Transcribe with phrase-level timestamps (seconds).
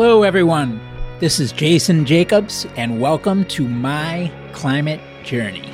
[0.00, 0.80] Hello, everyone.
[1.18, 5.68] This is Jason Jacobs, and welcome to My Climate Journey.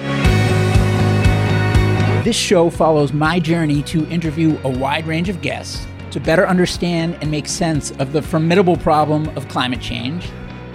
[2.24, 7.19] This show follows my journey to interview a wide range of guests to better understand
[7.21, 10.31] and make sense of the formidable problem of climate change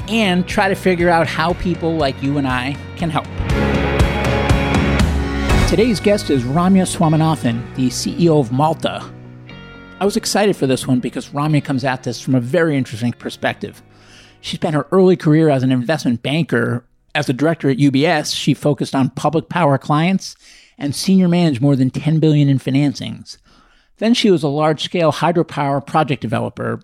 [0.10, 3.26] and try to figure out how people like you and I can help.
[5.68, 9.12] Today's guest is Ramya Swaminathan, the CEO of Malta.
[10.02, 13.12] I was excited for this one because Ramya comes at this from a very interesting
[13.12, 13.84] perspective.
[14.40, 16.86] She spent her early career as an investment banker.
[17.14, 20.38] As a director at UBS, she focused on public power clients
[20.78, 23.38] and senior managed more than 10 billion in financings.
[23.98, 26.82] Then she was a large-scale hydropower project developer.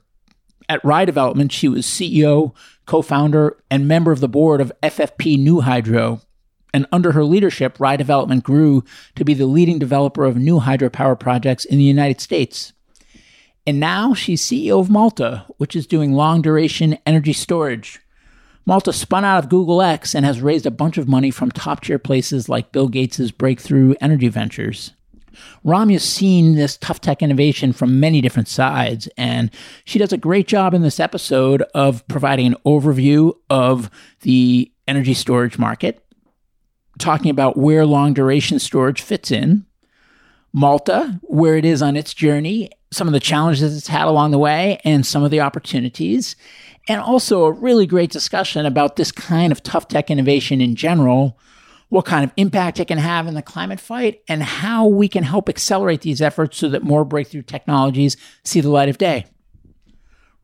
[0.68, 2.54] At Rye Development, she was CEO,
[2.86, 6.20] co-founder, and member of the board of FFP New Hydro,
[6.76, 8.84] and under her leadership, Rye Development grew
[9.16, 12.74] to be the leading developer of new hydropower projects in the United States.
[13.68, 18.00] And now she's CEO of Malta, which is doing long duration energy storage.
[18.68, 21.82] Malta spun out of Google X and has raised a bunch of money from top
[21.82, 24.92] tier places like Bill Gates' breakthrough energy ventures.
[25.66, 29.52] Ramya's seen this tough tech innovation from many different sides, and
[29.84, 33.90] she does a great job in this episode of providing an overview of
[34.22, 36.04] the energy storage market,
[37.00, 39.66] talking about where long duration storage fits in,
[40.56, 44.40] Malta, where it is on its journey, some of the challenges it's had along the
[44.40, 46.38] way, and some of the opportunities,
[46.88, 51.38] and also a really great discussion about this kind of tough tech innovation in general,
[51.90, 55.24] what kind of impact it can have in the climate fight, and how we can
[55.24, 59.26] help accelerate these efforts so that more breakthrough technologies see the light of day.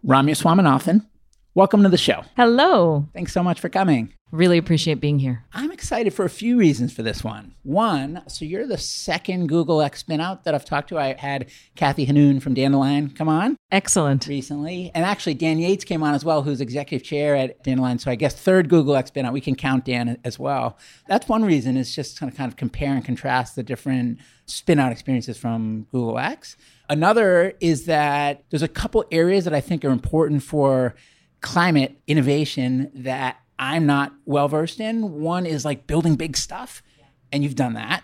[0.05, 1.05] Ramya Swaminathan,
[1.53, 2.23] welcome to the show.
[2.35, 3.07] Hello.
[3.13, 4.13] Thanks so much for coming.
[4.31, 5.43] Really appreciate being here.
[5.51, 7.53] I'm excited for a few reasons for this one.
[7.63, 10.97] One, so you're the second Google X spinout that I've talked to.
[10.97, 14.27] I had Kathy Hannun from Dandelion come on Excellent.
[14.27, 14.89] recently.
[14.95, 17.99] And actually, Dan Yates came on as well, who's executive chair at Dandelion.
[17.99, 19.33] So I guess third Google X spinout.
[19.33, 20.77] We can count Dan as well.
[21.09, 25.37] That's one reason is just to kind of compare and contrast the different spinout experiences
[25.37, 26.55] from Google X.
[26.89, 30.95] Another is that there's a couple areas that I think are important for
[31.41, 35.21] climate innovation that I'm not well versed in.
[35.21, 36.81] One is like building big stuff,
[37.31, 38.03] and you've done that.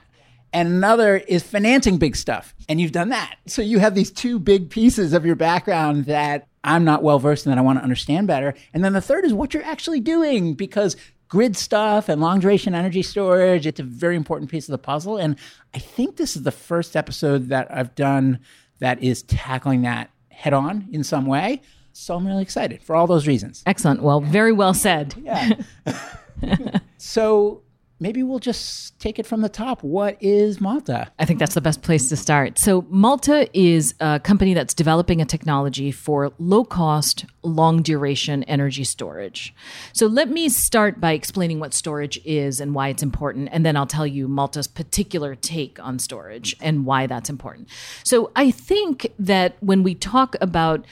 [0.54, 3.36] And another is financing big stuff, and you've done that.
[3.48, 7.46] So you have these two big pieces of your background that I'm not well versed
[7.46, 8.54] in that I want to understand better.
[8.74, 10.96] And then the third is what you're actually doing because
[11.28, 15.18] grid stuff and long duration energy storage, it's a very important piece of the puzzle.
[15.18, 15.38] And
[15.74, 18.40] I think this is the first episode that I've done
[18.80, 21.62] that is tackling that head on in some way.
[21.98, 23.64] So I'm really excited for all those reasons.
[23.66, 24.04] Excellent.
[24.04, 25.16] Well, very well said.
[25.18, 25.54] Yeah.
[26.98, 27.64] so
[28.00, 29.82] maybe we'll just take it from the top.
[29.82, 31.12] What is Malta?
[31.18, 32.60] I think that's the best place to start.
[32.60, 38.84] So, Malta is a company that's developing a technology for low cost, long duration energy
[38.84, 39.54] storage.
[39.94, 43.50] So, let me start by explaining what storage is and why it's important.
[43.52, 47.70] And then I'll tell you Malta's particular take on storage and why that's important.
[48.04, 50.86] So, I think that when we talk about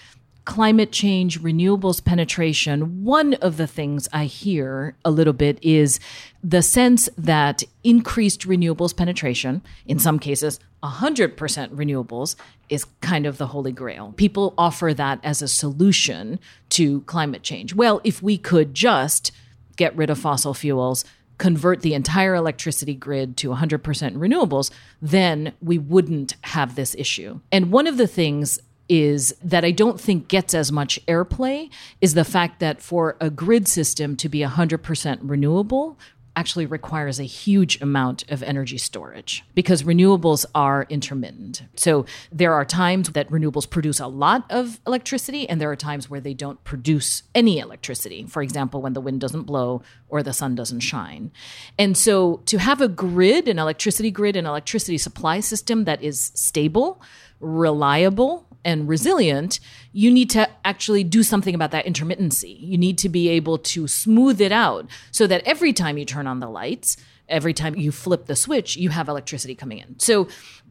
[0.45, 5.99] climate change, renewables penetration, one of the things I hear a little bit is
[6.43, 12.35] the sense that increased renewables penetration, in some cases, 100% renewables,
[12.69, 14.13] is kind of the holy grail.
[14.17, 16.39] People offer that as a solution
[16.69, 17.73] to climate change.
[17.73, 19.31] Well, if we could just
[19.75, 21.03] get rid of fossil fuels,
[21.37, 23.81] convert the entire electricity grid to 100%
[24.15, 27.39] renewables, then we wouldn't have this issue.
[27.51, 31.69] And one of the things is that I don't think gets as much airplay
[32.01, 35.97] is the fact that for a grid system to be 100% renewable
[36.35, 41.63] actually requires a huge amount of energy storage because renewables are intermittent.
[41.75, 46.09] So there are times that renewables produce a lot of electricity and there are times
[46.09, 48.25] where they don't produce any electricity.
[48.25, 51.31] For example, when the wind doesn't blow or the sun doesn't shine.
[51.77, 56.31] And so to have a grid, an electricity grid, an electricity supply system that is
[56.35, 57.01] stable,
[57.39, 59.59] reliable, and resilient,
[59.93, 62.57] you need to actually do something about that intermittency.
[62.59, 66.27] You need to be able to smooth it out so that every time you turn
[66.27, 66.97] on the lights,
[67.29, 69.99] every time you flip the switch, you have electricity coming in.
[69.99, 70.27] So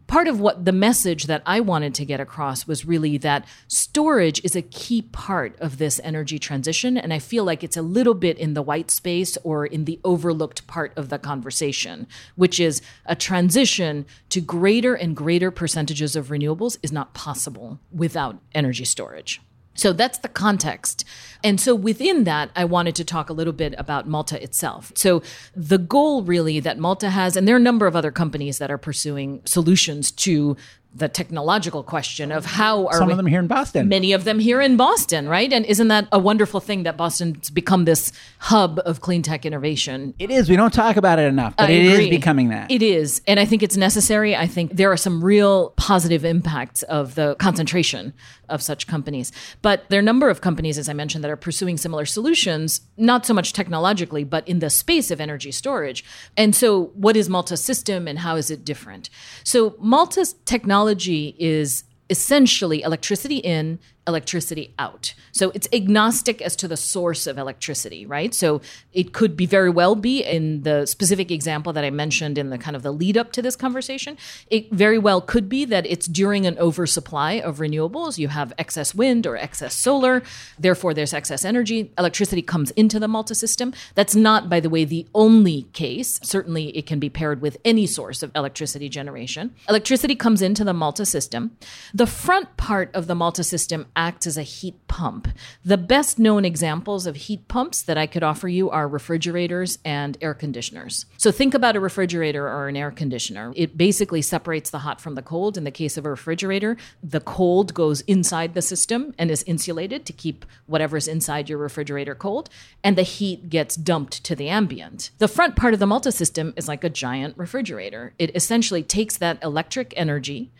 [0.06, 4.44] part of what the message that I wanted to get across was really that storage
[4.44, 6.96] is a key part of this energy transition.
[6.96, 10.00] And I feel like it's a little bit in the white space or in the
[10.04, 12.06] overlooked part of the conversation,
[12.36, 18.38] which is a transition to greater and greater percentages of renewables is not possible without
[18.54, 19.40] energy storage.
[19.74, 21.04] So that's the context.
[21.42, 24.92] And so within that, I wanted to talk a little bit about Malta itself.
[24.94, 25.22] So
[25.54, 28.70] the goal really that Malta has, and there are a number of other companies that
[28.70, 30.56] are pursuing solutions to
[30.96, 33.88] the technological question of how are Some of them here in Boston.
[33.88, 35.52] many of them here in Boston, right?
[35.52, 40.14] And isn't that a wonderful thing that Boston's become this hub of clean tech innovation?
[40.20, 40.48] It is.
[40.48, 42.10] We don't talk about it enough, but I it is agree.
[42.10, 42.70] becoming that.
[42.70, 43.22] It is.
[43.26, 44.36] And I think it's necessary.
[44.36, 48.12] I think there are some real positive impacts of the concentration
[48.48, 49.32] of such companies.
[49.62, 52.80] But there are a number of companies, as I mentioned, that are pursuing similar solutions,
[52.96, 56.04] not so much technologically, but in the space of energy storage.
[56.36, 59.10] And so, what is Malta system and how is it different?
[59.44, 65.14] So, Malta's technology is essentially electricity in, electricity out.
[65.32, 68.34] So it's agnostic as to the source of electricity, right?
[68.34, 68.60] So
[68.92, 72.58] it could be very well be in the specific example that I mentioned in the
[72.58, 74.16] kind of the lead up to this conversation.
[74.48, 78.18] It very well could be that it's during an oversupply of renewables.
[78.18, 80.22] You have excess wind or excess solar,
[80.58, 81.92] therefore there's excess energy.
[81.98, 83.72] Electricity comes into the Malta system.
[83.94, 86.20] That's not, by the way, the only case.
[86.22, 89.54] Certainly it can be paired with any source of electricity generation.
[89.68, 91.56] Electricity comes into the Malta system.
[91.92, 95.28] The front part of the Malta system acts as a heat pump.
[95.64, 100.16] The best known examples of heat pumps that I could offer you are refrigerators and
[100.20, 101.06] air conditioners.
[101.16, 103.52] So think about a refrigerator or an air conditioner.
[103.56, 105.56] It basically separates the hot from the cold.
[105.56, 110.06] In the case of a refrigerator, the cold goes inside the system and is insulated
[110.06, 112.48] to keep whatever's inside your refrigerator cold,
[112.82, 115.10] and the heat gets dumped to the ambient.
[115.18, 118.14] The front part of the Malta system is like a giant refrigerator.
[118.18, 120.52] It essentially takes that electric energy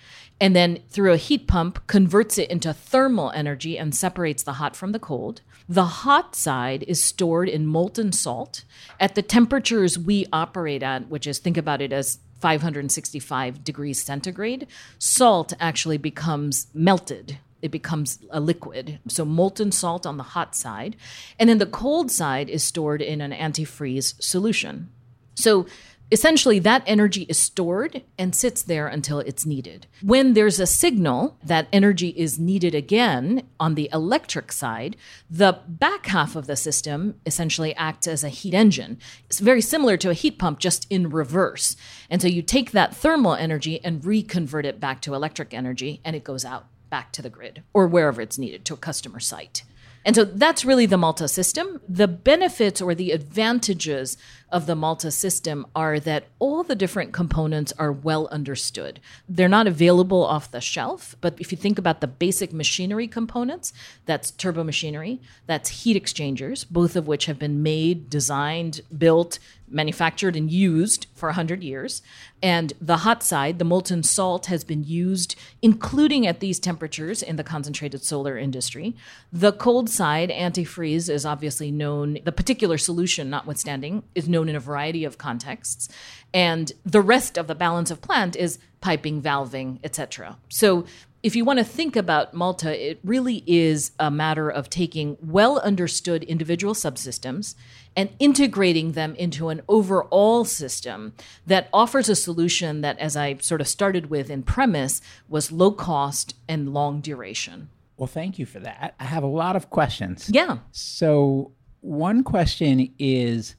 [0.45, 4.77] and then through a heat pump converts it into thermal energy and separates the hot
[4.77, 5.41] from the cold.
[5.71, 8.65] The hot side is stored in molten salt
[9.01, 14.67] at the temperatures we operate at, which is think about it as 565 degrees centigrade.
[14.99, 18.99] Salt actually becomes melted it becomes a liquid.
[19.09, 20.97] So molten salt on the hot side.
[21.39, 24.91] And then the cold side is stored in an antifreeze solution.
[25.35, 25.65] So
[26.13, 29.87] essentially that energy is stored and sits there until it's needed.
[30.03, 34.97] When there's a signal that energy is needed again on the electric side,
[35.31, 38.99] the back half of the system essentially acts as a heat engine.
[39.27, 41.77] It's very similar to a heat pump, just in reverse.
[42.11, 46.15] And so you take that thermal energy and reconvert it back to electric energy, and
[46.15, 49.65] it goes out back to the grid or wherever it's needed to a customer site.
[50.05, 51.81] And so that's really the Malta system.
[51.89, 54.17] The benefits or the advantages
[54.55, 59.01] of the Malta system are that all the different components are well understood.
[59.29, 63.73] They're not available off the shelf, but if you think about the basic machinery components,
[64.07, 70.37] that's turbo machinery, that's heat exchangers, both of which have been made, designed, built, manufactured
[70.37, 72.03] and used for 100 years.
[72.43, 77.37] And the hot side, the molten salt, has been used, including at these temperatures in
[77.37, 78.95] the concentrated solar industry.
[79.33, 84.61] The cold side, antifreeze, is obviously known, the particular solution notwithstanding, is known in a
[84.61, 85.89] variety of contexts.
[86.33, 90.37] And the rest of the balance of plant is piping, valving, etc.
[90.49, 90.85] So
[91.25, 95.59] if you want to think about Malta, it really is a matter of taking well
[95.61, 97.55] understood individual subsystems
[97.97, 101.15] and integrating them into an overall system
[101.47, 105.73] that offers a solution that, as I sort of started with in premise, was low
[105.73, 107.69] cost and long duration.
[107.97, 108.95] Well, thank you for that.
[108.99, 110.29] I have a lot of questions.
[110.33, 110.59] Yeah.
[110.73, 113.55] So, one question is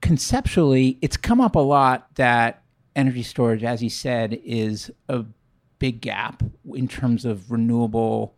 [0.00, 2.62] conceptually, it's come up a lot that
[2.94, 5.24] energy storage, as you said, is a
[5.78, 6.42] big gap
[6.74, 8.34] in terms of renewable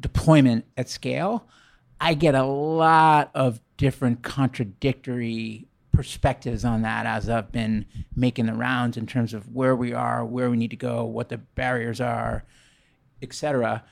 [0.00, 1.46] deployment at scale.
[2.00, 8.52] I get a lot of different contradictory perspectives on that as I've been making the
[8.52, 11.98] rounds in terms of where we are, where we need to go, what the barriers
[11.98, 12.44] are,
[13.22, 13.82] etc.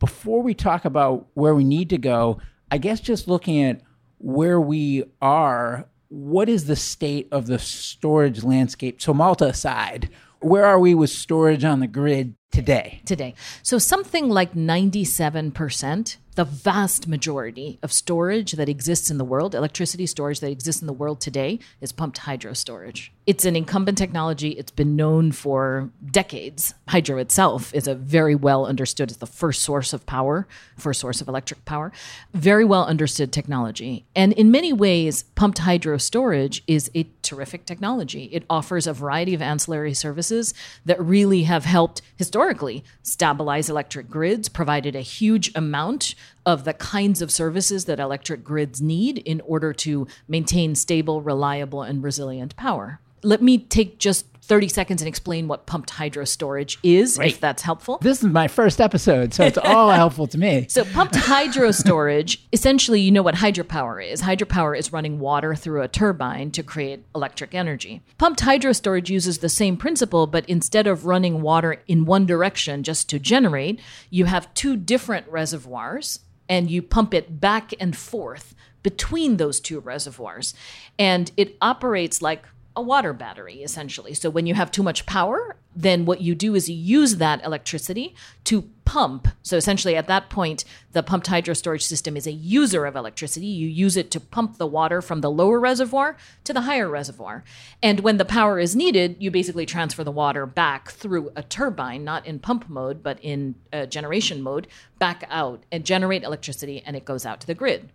[0.00, 2.38] Before we talk about where we need to go,
[2.70, 3.80] I guess just looking at
[4.18, 9.00] where we are, what is the state of the storage landscape?
[9.00, 13.00] So Malta aside, where are we with storage on the grid today?
[13.06, 13.34] Today.
[13.62, 20.06] So something like 97%, the vast majority of storage that exists in the world, electricity
[20.06, 23.10] storage that exists in the world today, is pumped hydro storage.
[23.28, 24.52] It's an incumbent technology.
[24.52, 26.72] It's been known for decades.
[26.88, 31.20] Hydro itself is a very well understood, it's the first source of power, first source
[31.20, 31.92] of electric power,
[32.32, 34.06] very well understood technology.
[34.16, 38.30] And in many ways, pumped hydro storage is a terrific technology.
[38.32, 40.54] It offers a variety of ancillary services
[40.86, 46.14] that really have helped historically stabilize electric grids, provided a huge amount
[46.46, 51.82] of the kinds of services that electric grids need in order to maintain stable, reliable,
[51.82, 53.00] and resilient power.
[53.22, 57.34] Let me take just 30 seconds and explain what pumped hydro storage is, Great.
[57.34, 57.98] if that's helpful.
[58.00, 60.66] This is my first episode, so it's all helpful to me.
[60.70, 64.22] So, pumped hydro storage, essentially, you know what hydropower is.
[64.22, 68.00] Hydropower is running water through a turbine to create electric energy.
[68.16, 72.82] Pumped hydro storage uses the same principle, but instead of running water in one direction
[72.82, 78.54] just to generate, you have two different reservoirs and you pump it back and forth
[78.82, 80.54] between those two reservoirs.
[80.98, 82.46] And it operates like
[82.78, 84.14] a water battery, essentially.
[84.14, 87.44] So when you have too much power, then what you do is you use that
[87.44, 89.26] electricity to pump.
[89.42, 93.46] So essentially, at that point, the pumped hydro storage system is a user of electricity.
[93.46, 97.42] You use it to pump the water from the lower reservoir to the higher reservoir.
[97.82, 102.04] And when the power is needed, you basically transfer the water back through a turbine,
[102.04, 104.68] not in pump mode, but in uh, generation mode,
[105.00, 107.90] back out and generate electricity, and it goes out to the grid.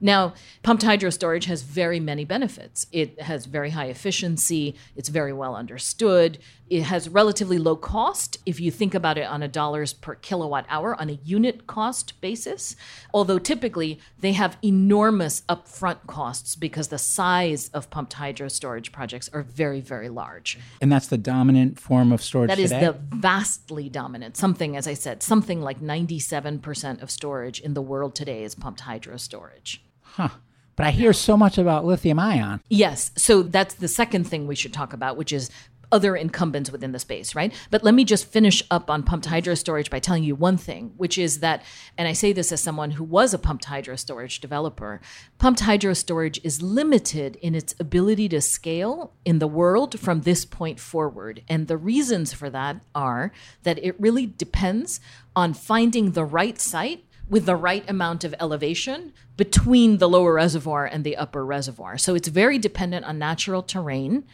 [0.00, 2.86] Now, pumped hydro storage has very many benefits.
[2.92, 6.38] It has very high efficiency, it's very well understood,
[6.70, 10.66] it has relatively low cost if you think about it on a dollars per kilowatt
[10.68, 12.76] hour on a unit cost basis.
[13.14, 19.30] Although typically they have enormous upfront costs because the size of pumped hydro storage projects
[19.32, 20.58] are very, very large.
[20.80, 22.86] And that's the dominant form of storage That is today?
[22.86, 28.14] the vastly dominant, something, as I said, something like 97% of storage in the world
[28.14, 29.82] today is pumped hydro storage.
[30.18, 30.30] Huh.
[30.74, 32.60] But I hear so much about lithium ion.
[32.68, 33.12] Yes.
[33.16, 35.48] So that's the second thing we should talk about, which is
[35.90, 37.54] other incumbents within the space, right?
[37.70, 40.92] But let me just finish up on pumped hydro storage by telling you one thing,
[40.96, 41.62] which is that,
[41.96, 45.00] and I say this as someone who was a pumped hydro storage developer,
[45.38, 50.44] pumped hydro storage is limited in its ability to scale in the world from this
[50.44, 51.42] point forward.
[51.48, 53.32] And the reasons for that are
[53.62, 55.00] that it really depends
[55.34, 60.86] on finding the right site with the right amount of elevation between the lower reservoir
[60.86, 61.98] and the upper reservoir.
[61.98, 64.24] So it's very dependent on natural terrain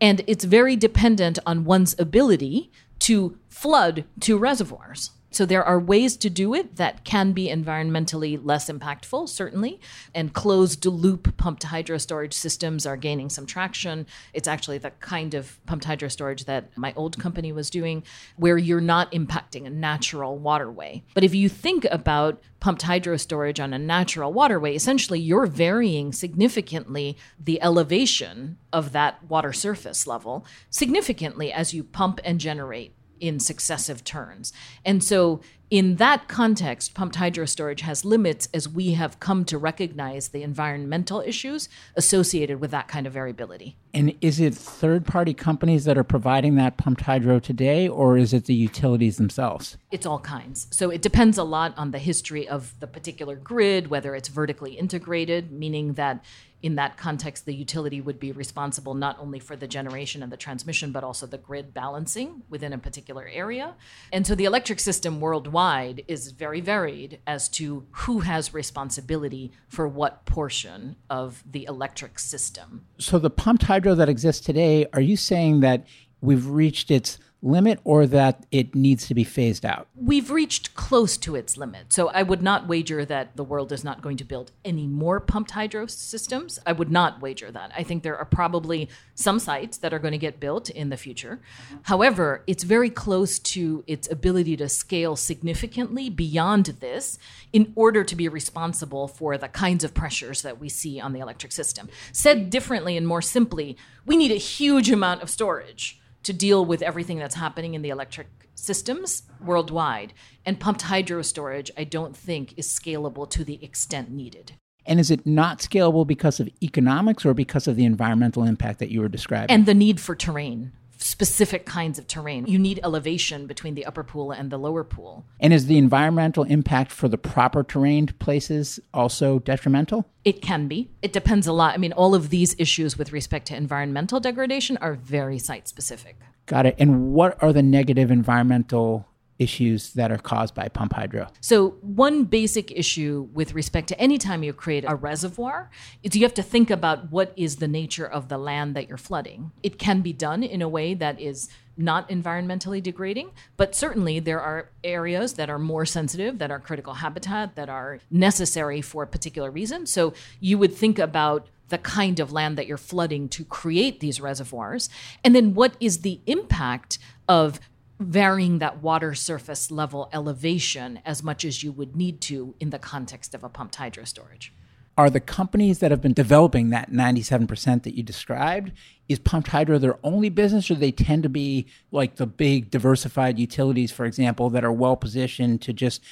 [0.00, 5.10] and it's very dependent on one's ability to flood two reservoirs.
[5.30, 9.80] So there are ways to do it that can be environmentally less impactful, certainly.
[10.14, 14.06] And closed loop pumped hydro storage systems are gaining some traction.
[14.32, 18.02] It's actually the kind of pumped hydro storage that my old company was doing,
[18.36, 21.02] where you're not impacting a natural waterway.
[21.14, 26.12] But if you think about pumped hydro storage on a natural waterway, essentially you're varying
[26.12, 33.40] significantly the elevation of that water surface level significantly as you pump and generate in
[33.40, 34.52] successive turns.
[34.84, 39.58] And so, in that context, pumped hydro storage has limits as we have come to
[39.58, 43.76] recognize the environmental issues associated with that kind of variability.
[43.96, 48.34] And is it third party companies that are providing that pumped hydro today, or is
[48.34, 49.78] it the utilities themselves?
[49.90, 50.66] It's all kinds.
[50.70, 54.74] So it depends a lot on the history of the particular grid, whether it's vertically
[54.74, 56.22] integrated, meaning that
[56.62, 60.36] in that context, the utility would be responsible not only for the generation and the
[60.36, 63.74] transmission, but also the grid balancing within a particular area.
[64.12, 69.86] And so the electric system worldwide is very varied as to who has responsibility for
[69.86, 72.86] what portion of the electric system.
[72.98, 75.86] So, the pumped hydro that exists today, are you saying that
[76.20, 79.88] we've reached its limit or that it needs to be phased out?
[79.94, 81.92] We've reached close to its limit.
[81.92, 85.20] So I would not wager that the world is not going to build any more
[85.20, 86.58] pumped hydro systems.
[86.66, 87.72] I would not wager that.
[87.76, 90.96] I think there are probably some sites that are going to get built in the
[90.96, 91.40] future.
[91.82, 97.18] However, it's very close to its ability to scale significantly beyond this
[97.52, 101.20] in order to be responsible for the kinds of pressures that we see on the
[101.20, 101.88] electric system.
[102.12, 106.82] Said differently and more simply, we need a huge amount of storage to deal with
[106.82, 110.12] everything that's happening in the electric systems worldwide.
[110.44, 114.54] And pumped hydro storage, I don't think, is scalable to the extent needed.
[114.84, 118.90] And is it not scalable because of economics or because of the environmental impact that
[118.90, 119.54] you were describing?
[119.54, 122.46] And the need for terrain, specific kinds of terrain.
[122.46, 125.24] You need elevation between the upper pool and the lower pool.
[125.40, 130.06] And is the environmental impact for the proper terrained places also detrimental?
[130.24, 130.90] It can be.
[131.02, 131.74] It depends a lot.
[131.74, 136.16] I mean, all of these issues with respect to environmental degradation are very site specific.
[136.46, 136.76] Got it.
[136.78, 139.06] And what are the negative environmental
[139.38, 141.28] issues that are caused by pump hydro?
[141.40, 145.70] So, one basic issue with respect to any time you create a reservoir
[146.02, 148.96] is you have to think about what is the nature of the land that you're
[148.96, 149.52] flooding.
[149.62, 154.40] It can be done in a way that is not environmentally degrading, but certainly there
[154.40, 159.06] are areas that are more sensitive, that are critical habitat, that are necessary for a
[159.06, 159.86] particular reason.
[159.86, 164.20] So, you would think about the kind of land that you're flooding to create these
[164.20, 164.88] reservoirs,
[165.24, 167.60] and then what is the impact of
[167.98, 172.78] varying that water surface level elevation as much as you would need to in the
[172.78, 174.52] context of a pumped hydro storage.
[174.98, 178.72] Are the companies that have been developing that 97% that you described,
[179.08, 183.38] is pumped hydro their only business, or they tend to be like the big diversified
[183.38, 186.02] utilities, for example, that are well positioned to just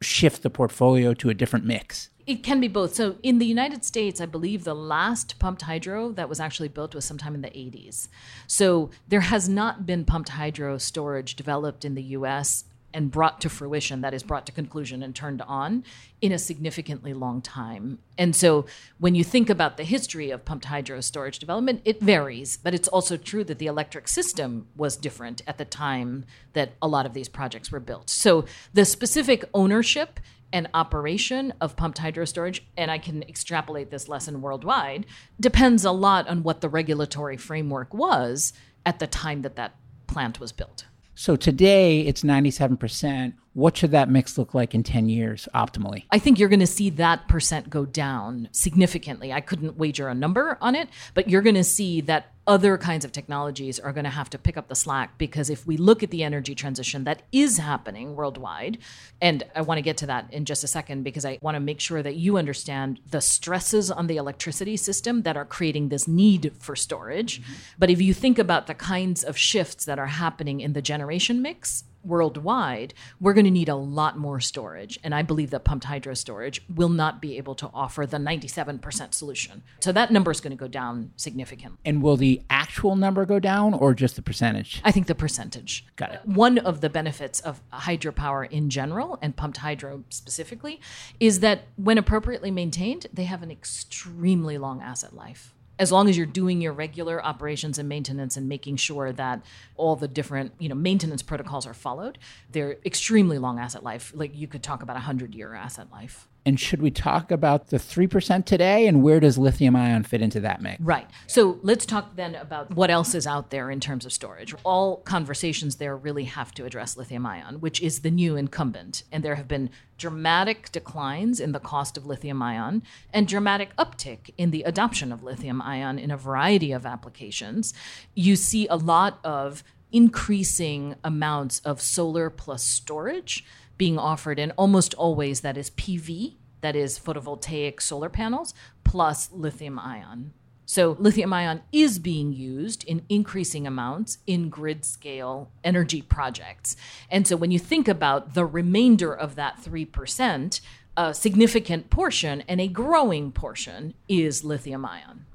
[0.00, 2.10] shift the portfolio to a different mix?
[2.26, 2.94] It can be both.
[2.94, 6.94] So in the United States, I believe the last pumped hydro that was actually built
[6.94, 8.08] was sometime in the 80s.
[8.46, 12.64] So there has not been pumped hydro storage developed in the US
[12.94, 15.84] and brought to fruition, that is, brought to conclusion and turned on
[16.22, 17.98] in a significantly long time.
[18.16, 18.66] And so
[18.98, 22.86] when you think about the history of pumped hydro storage development, it varies, but it's
[22.86, 27.14] also true that the electric system was different at the time that a lot of
[27.14, 28.08] these projects were built.
[28.08, 30.20] So the specific ownership
[30.52, 35.06] and operation of pumped hydro storage, and I can extrapolate this lesson worldwide,
[35.40, 38.52] depends a lot on what the regulatory framework was
[38.86, 39.74] at the time that that
[40.06, 40.86] plant was built.
[41.14, 43.34] So today it's 97%.
[43.54, 46.04] What should that mix look like in 10 years optimally?
[46.10, 49.32] I think you're going to see that percent go down significantly.
[49.32, 53.04] I couldn't wager a number on it, but you're going to see that other kinds
[53.04, 56.02] of technologies are going to have to pick up the slack because if we look
[56.02, 58.78] at the energy transition that is happening worldwide,
[59.20, 61.60] and I want to get to that in just a second because I want to
[61.60, 66.06] make sure that you understand the stresses on the electricity system that are creating this
[66.06, 67.40] need for storage.
[67.40, 67.52] Mm-hmm.
[67.78, 71.40] But if you think about the kinds of shifts that are happening in the generation
[71.40, 74.98] mix, worldwide, we're going to need a lot more storage.
[75.02, 79.14] And I believe that pumped hydro storage will not be able to offer the 97%
[79.14, 79.62] solution.
[79.80, 81.78] So that number is going to go down significantly.
[81.84, 84.80] And will the actual number go down or just the percentage?
[84.84, 85.86] I think the percentage.
[85.96, 86.20] Got it.
[86.24, 90.80] One of the benefits of hydropower in general and pumped hydro specifically
[91.20, 96.16] is that when appropriately maintained, they have an extremely long asset life as long as
[96.16, 99.42] you're doing your regular operations and maintenance and making sure that
[99.76, 102.18] all the different you know maintenance protocols are followed
[102.50, 104.12] they're extremely long asset life.
[104.14, 107.68] Like you could talk about a 100 year asset life and should we talk about
[107.68, 110.80] the 3% today and where does lithium ion fit into that mix?
[110.80, 111.08] Right.
[111.26, 114.54] So let's talk then about what else is out there in terms of storage.
[114.62, 119.04] All conversations there really have to address lithium ion, which is the new incumbent.
[119.10, 122.82] And there have been dramatic declines in the cost of lithium ion
[123.12, 127.72] and dramatic uptick in the adoption of lithium ion in a variety of applications.
[128.14, 133.44] You see a lot of increasing amounts of solar plus storage
[133.76, 138.54] being offered, and almost always that is PV, that is photovoltaic solar panels,
[138.84, 140.32] plus lithium ion.
[140.66, 146.74] So, lithium ion is being used in increasing amounts in grid scale energy projects.
[147.10, 150.60] And so, when you think about the remainder of that 3%,
[150.96, 155.26] a significant portion and a growing portion is lithium ion.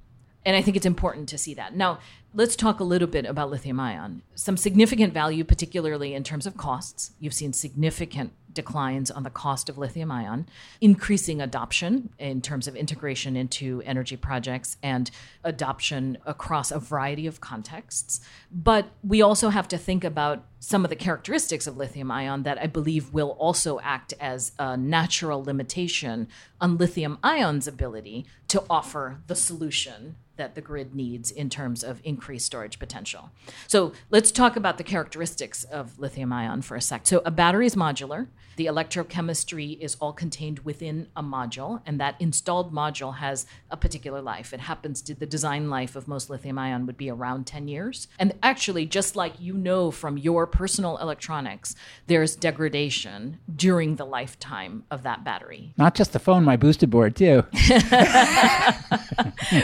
[0.49, 1.75] And I think it's important to see that.
[1.75, 1.99] Now,
[2.33, 4.23] let's talk a little bit about lithium ion.
[4.33, 7.11] Some significant value, particularly in terms of costs.
[7.19, 10.47] You've seen significant declines on the cost of lithium ion,
[10.81, 15.11] increasing adoption in terms of integration into energy projects and
[15.43, 18.19] adoption across a variety of contexts.
[18.51, 22.57] But we also have to think about some of the characteristics of lithium ion that
[22.57, 26.27] I believe will also act as a natural limitation
[26.59, 32.01] on lithium ion's ability to offer the solution that the grid needs in terms of
[32.03, 33.29] increased storage potential.
[33.67, 37.05] So let's talk about the characteristics of lithium ion for a sec.
[37.05, 38.27] So a battery is modular.
[38.55, 44.21] The electrochemistry is all contained within a module, and that installed module has a particular
[44.21, 44.53] life.
[44.53, 48.07] It happens to the design life of most lithium ion would be around 10 years.
[48.17, 51.75] And actually, just like you know from your personal electronics,
[52.07, 55.73] there's degradation during the lifetime of that battery.
[55.77, 57.43] Not just the phone, my boosted board, too.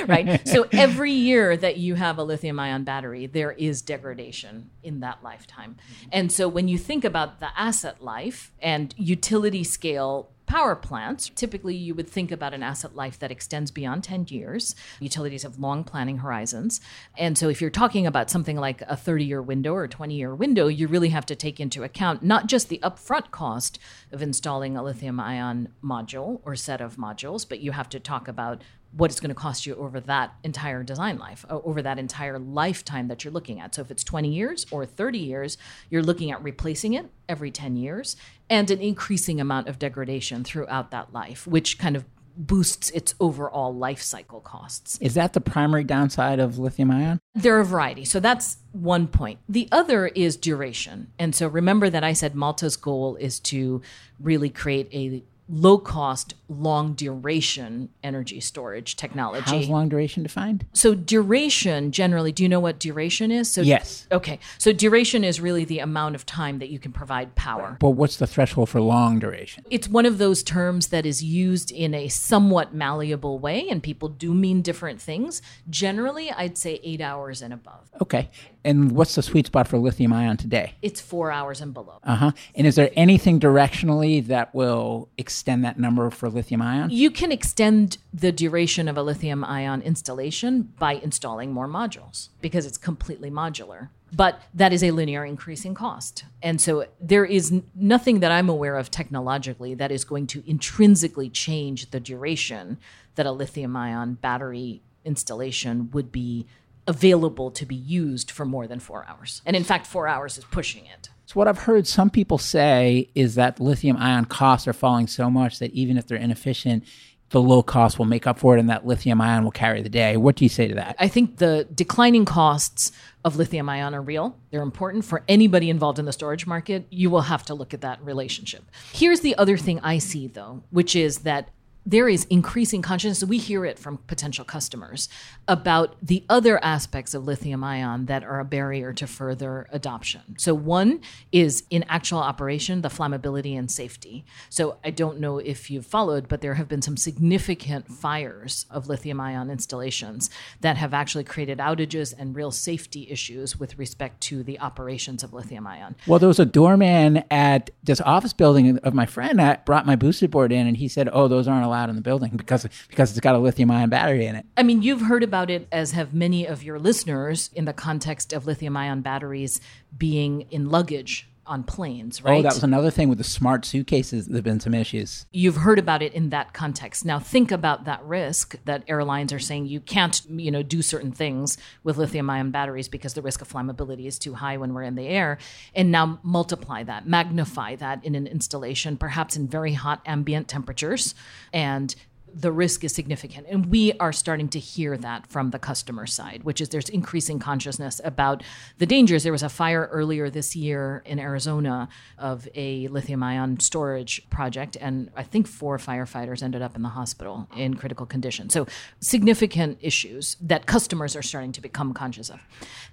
[0.08, 0.48] right?
[0.48, 5.24] So every year that you have a lithium ion battery, there is degradation in that
[5.24, 5.76] lifetime.
[5.76, 6.10] Mm-hmm.
[6.12, 11.76] And so when you think about the asset life and utility scale power plants, typically
[11.76, 14.76] you would think about an asset life that extends beyond 10 years.
[15.00, 16.82] Utilities have long planning horizons.
[17.18, 20.36] And so if you're talking about something like a 30 year window or 20 year
[20.36, 23.80] window, you really have to take into account not just the upfront cost
[24.12, 28.28] of installing a lithium ion module or set of modules, but you have to talk
[28.28, 28.62] about
[28.96, 33.08] what it's going to cost you over that entire design life, over that entire lifetime
[33.10, 33.76] that you're looking at.
[33.76, 35.58] So if it's 20 years or 30 years,
[35.90, 38.16] you're looking at replacing it every 10 years
[38.50, 42.06] and an increasing amount of degradation throughout that life, which kind of
[42.38, 44.98] boosts its overall life cycle costs.
[45.02, 47.20] Is that the primary downside of lithium ion?
[47.34, 48.06] There are a variety.
[48.06, 49.40] So that's one point.
[49.48, 51.12] The other is duration.
[51.18, 53.82] And so remember that I said Malta's goal is to
[54.20, 59.44] really create a low cost, long duration energy storage technology.
[59.46, 60.66] How's long duration defined?
[60.74, 63.52] So, duration generally, do you know what duration is?
[63.52, 64.08] So, Yes.
[64.12, 64.40] Okay.
[64.58, 67.78] So, duration is really the amount of time that you can provide power.
[67.80, 69.66] But what's the threshold for long duration?
[69.70, 74.10] It's one of those terms that is used in a somewhat malleable way, and people
[74.10, 75.42] do mean different things.
[75.70, 77.92] Generally, I'd say eight hours and above.
[78.02, 78.30] Okay.
[78.66, 80.74] And what's the sweet spot for lithium ion today?
[80.82, 82.00] It's four hours and below.
[82.04, 82.32] Uh huh.
[82.56, 86.90] And is there anything directionally that will extend that number for lithium ion?
[86.90, 92.66] You can extend the duration of a lithium ion installation by installing more modules because
[92.66, 93.90] it's completely modular.
[94.12, 96.26] But that is a linear increase in cost.
[96.42, 100.44] And so there is n- nothing that I'm aware of technologically that is going to
[100.48, 102.78] intrinsically change the duration
[103.16, 106.48] that a lithium ion battery installation would be
[106.88, 109.42] available to be used for more than four hours.
[109.46, 111.10] And in fact, four hours is pushing it.
[111.26, 115.30] So what I've heard some people say is that lithium ion costs are falling so
[115.30, 116.84] much that even if they're inefficient,
[117.30, 119.90] the low cost will make up for it and that lithium ion will carry the
[119.90, 120.16] day.
[120.16, 120.96] What do you say to that?
[121.00, 122.92] I think the declining costs
[123.24, 124.38] of lithium ion are real.
[124.52, 126.86] They're important for anybody involved in the storage market.
[126.92, 128.64] You will have to look at that relationship.
[128.94, 131.50] Here's the other thing I see, though, which is that
[131.86, 133.28] there is increasing consciousness.
[133.28, 135.08] We hear it from potential customers
[135.48, 140.36] about the other aspects of lithium ion that are a barrier to further adoption.
[140.38, 144.26] So, one is in actual operation, the flammability and safety.
[144.50, 148.88] So, I don't know if you've followed, but there have been some significant fires of
[148.88, 150.30] lithium ion installations
[150.62, 155.34] that have actually created outages and real safety issues with respect to the operations of
[155.34, 155.96] lithium ion.
[156.08, 159.96] Well, there was a doorman at this office building of my friend that brought my
[159.96, 163.12] boosted board in, and he said, "Oh, those aren't allowed in the building because because
[163.12, 165.92] it's got a lithium ion battery in it." I mean, you've heard about it, as
[165.92, 169.60] have many of your listeners, in the context of lithium ion batteries
[169.98, 172.40] being in luggage on planes, right?
[172.40, 174.28] Oh, that was another thing with the smart suitcases.
[174.28, 175.26] There've been some issues.
[175.32, 177.06] You've heard about it in that context.
[177.06, 181.12] Now think about that risk that airlines are saying you can't, you know, do certain
[181.12, 184.84] things with lithium ion batteries because the risk of flammability is too high when we're
[184.84, 185.38] in the air.
[185.74, 191.16] And now multiply that, magnify that in an installation, perhaps in very hot ambient temperatures
[191.54, 191.96] and
[192.36, 193.48] the risk is significant.
[193.50, 197.40] And we are starting to hear that from the customer side, which is there's increasing
[197.40, 198.44] consciousness about
[198.78, 199.24] the dangers.
[199.24, 204.76] There was a fire earlier this year in Arizona of a lithium ion storage project,
[204.82, 208.50] and I think four firefighters ended up in the hospital in critical condition.
[208.50, 208.68] So,
[209.00, 212.42] significant issues that customers are starting to become conscious of.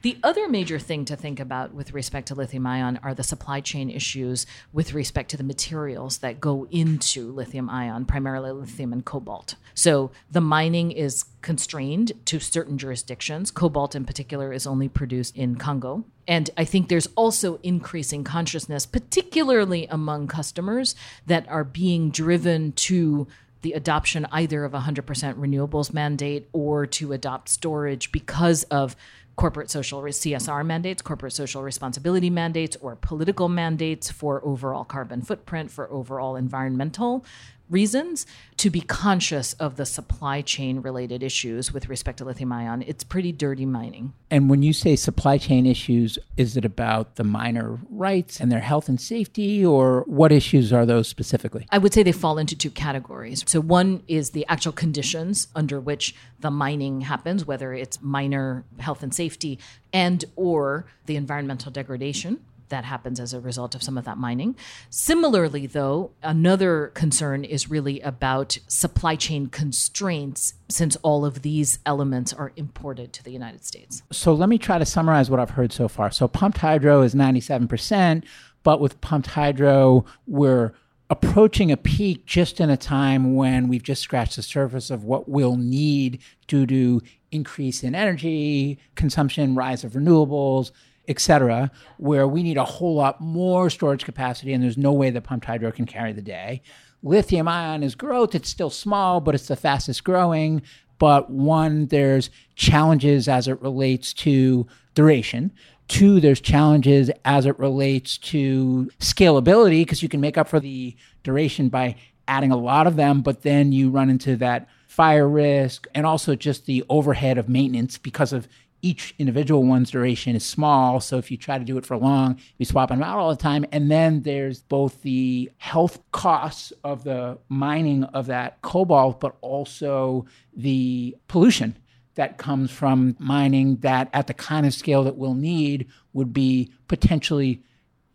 [0.03, 3.61] The other major thing to think about with respect to lithium ion are the supply
[3.61, 9.05] chain issues with respect to the materials that go into lithium ion, primarily lithium and
[9.05, 9.32] cobalt.
[9.75, 13.51] So the mining is constrained to certain jurisdictions.
[13.51, 16.05] Cobalt, in particular, is only produced in Congo.
[16.29, 20.95] And I think there's also increasing consciousness, particularly among customers,
[21.27, 23.27] that are being driven to
[23.62, 28.97] the adoption either of a 100% renewables mandate or to adopt storage because of
[29.37, 35.71] corporate social CSR mandates, corporate social responsibility mandates, or political mandates for overall carbon footprint,
[35.71, 37.25] for overall environmental
[37.73, 38.27] reasons
[38.59, 42.85] to be conscious of the supply chain related issues with respect to lithium ion.
[42.87, 44.13] It's pretty dirty mining.
[44.31, 48.61] And when you say supply chain issues, is it about the miner rights and their
[48.61, 51.67] health and safety, or what issues are those specifically?
[51.71, 53.43] I would say they fall into two categories.
[53.47, 59.03] So one is the actual conditions under which the mining happens, whether it's miner health
[59.03, 59.59] and safety
[59.93, 64.57] and or the environmental degradation that happens as a result of some of that mining.
[64.91, 72.33] Similarly, though, another concern is really about supply chain constraints since all of these elements
[72.33, 74.03] are imported to the United States.
[74.11, 76.11] So let me try to summarize what I've heard so far.
[76.11, 78.25] So pumped hydro is 97%,
[78.63, 80.73] but with pumped hydro, we're
[81.11, 85.29] approaching a peak just in a time when we've just scratched the surface of what
[85.29, 90.71] we'll need due to increase in energy consumption, rise of renewables,
[91.09, 95.11] et cetera, where we need a whole lot more storage capacity, and there's no way
[95.11, 96.62] that pumped hydro can carry the day.
[97.03, 98.35] Lithium ion is growth.
[98.35, 100.62] It's still small, but it's the fastest growing.
[100.99, 105.51] But one, there's challenges as it relates to duration.
[105.88, 110.97] Two, there's challenges as it relates to scalability because you can make up for the
[111.25, 111.97] duration by
[112.29, 116.37] adding a lot of them, but then you run into that fire risk and also
[116.37, 118.47] just the overhead of maintenance because of
[118.83, 121.01] each individual one's duration is small.
[121.01, 123.37] So if you try to do it for long, you swap them out all the
[123.37, 123.64] time.
[123.71, 130.27] And then there's both the health costs of the mining of that cobalt, but also
[130.55, 131.79] the pollution
[132.16, 136.71] that comes from mining that at the kind of scale that we'll need would be
[136.88, 137.62] potentially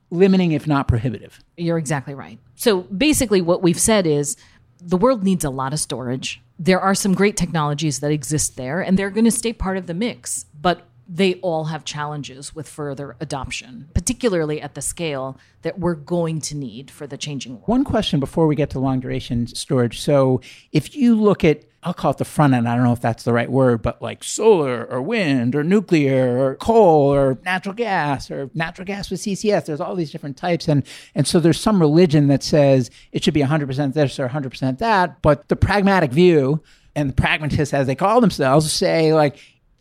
[0.10, 1.40] limiting, if not prohibitive.
[1.56, 2.40] You're exactly right.
[2.56, 4.38] So basically, what we've said is
[4.80, 6.42] the world needs a lot of storage.
[6.60, 9.88] There are some great technologies that exist there, and they're going to stay part of
[9.88, 10.46] the mix.
[10.60, 16.42] But they all have challenges with further adoption, particularly at the scale that we're going
[16.42, 17.68] to need for the changing world.
[17.68, 20.02] One question before we get to long duration storage.
[20.02, 22.68] So, if you look at I'll call it the front end.
[22.68, 26.38] I don't know if that's the right word, but like solar or wind or nuclear
[26.38, 29.68] or coal or natural gas or natural gas with CCS.
[29.68, 30.68] There's all these different types.
[30.68, 34.80] And, and so there's some religion that says it should be 100% this or 100%
[34.80, 35.22] that.
[35.22, 36.62] But the pragmatic view
[36.94, 39.38] and the pragmatists, as they call themselves, say like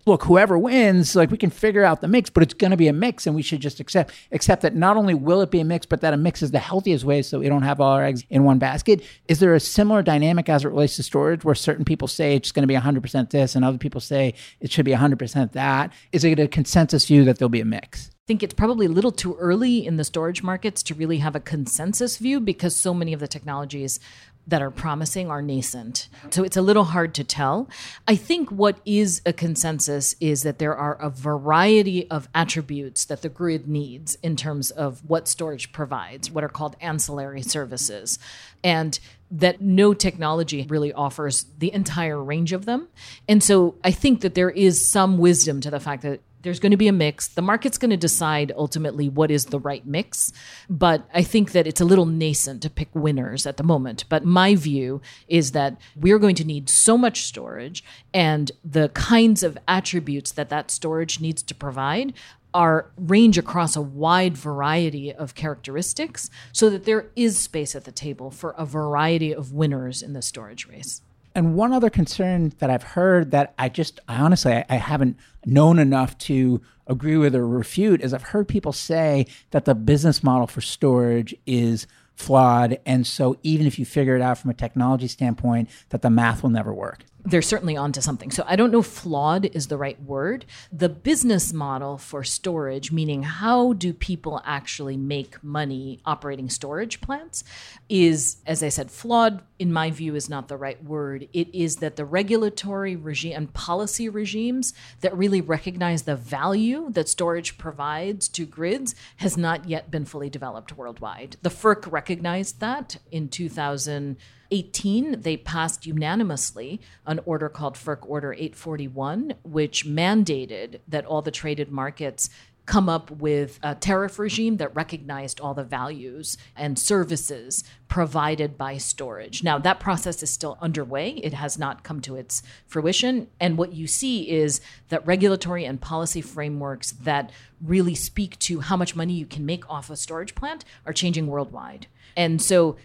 [0.07, 2.89] look, whoever wins, like we can figure out the mix, but it's going to be
[2.89, 5.65] a mix, and we should just accept accept that not only will it be a
[5.65, 8.05] mix, but that a mix is the healthiest way, so we don't have all our
[8.05, 9.03] eggs in one basket.
[9.29, 12.53] Is there a similar dynamic as it relates to storage, where certain people say it's
[12.53, 15.93] going to be 100% this, and other people say it should be 100% that?
[16.13, 18.11] Is it a consensus view that there'll be a mix?
[18.13, 21.37] I think it's probably a little too early in the storage markets to really have
[21.37, 24.01] a consensus view because so many of the technologies
[24.47, 26.09] that are promising are nascent.
[26.31, 27.69] So it's a little hard to tell.
[28.07, 33.23] I think what is a consensus is that there are a variety of attributes that
[33.23, 38.19] the grid needs in terms of what storage provides, what are called ancillary services.
[38.63, 38.99] And
[39.31, 42.87] that no technology really offers the entire range of them.
[43.29, 46.71] And so I think that there is some wisdom to the fact that there's going
[46.71, 47.27] to be a mix.
[47.27, 50.33] The market's going to decide ultimately what is the right mix.
[50.71, 54.05] But I think that it's a little nascent to pick winners at the moment.
[54.09, 57.83] But my view is that we're going to need so much storage,
[58.15, 62.13] and the kinds of attributes that that storage needs to provide
[62.55, 67.93] are range across a wide variety of characteristics so that there is space at the
[67.93, 71.03] table for a variety of winners in the storage race.
[71.37, 75.19] And one other concern that I've heard that I just, I honestly, I, I, haven't
[75.45, 80.25] known enough to agree with or refute is I've heard people say that the business
[80.25, 82.79] model for storage is flawed.
[82.87, 86.43] And so even if you figure it out from a technology standpoint, that the math
[86.43, 88.31] will never work they're certainly onto something.
[88.31, 90.45] So I don't know flawed is the right word.
[90.73, 97.43] The business model for storage, meaning how do people actually make money operating storage plants,
[97.89, 101.29] is, as I said, flawed in my view is not the right word.
[101.33, 107.09] It is that the regulatory regime and policy regimes that really recognize the value that
[107.09, 111.37] storage provides to grids has not yet been fully developed worldwide.
[111.43, 114.17] The FERC recognized that in 2000
[114.51, 121.31] 18, they passed unanimously an order called FERC Order 841, which mandated that all the
[121.31, 122.31] traded markets
[122.67, 128.77] come up with a tariff regime that recognized all the values and services provided by
[128.77, 129.45] storage.
[129.45, 131.11] Now, that process is still underway.
[131.11, 133.29] It has not come to its fruition.
[133.41, 137.31] And what you see is that regulatory and policy frameworks that
[137.65, 141.29] really speak to how much money you can make off a storage plant are changing
[141.29, 141.87] worldwide.
[142.17, 142.77] And so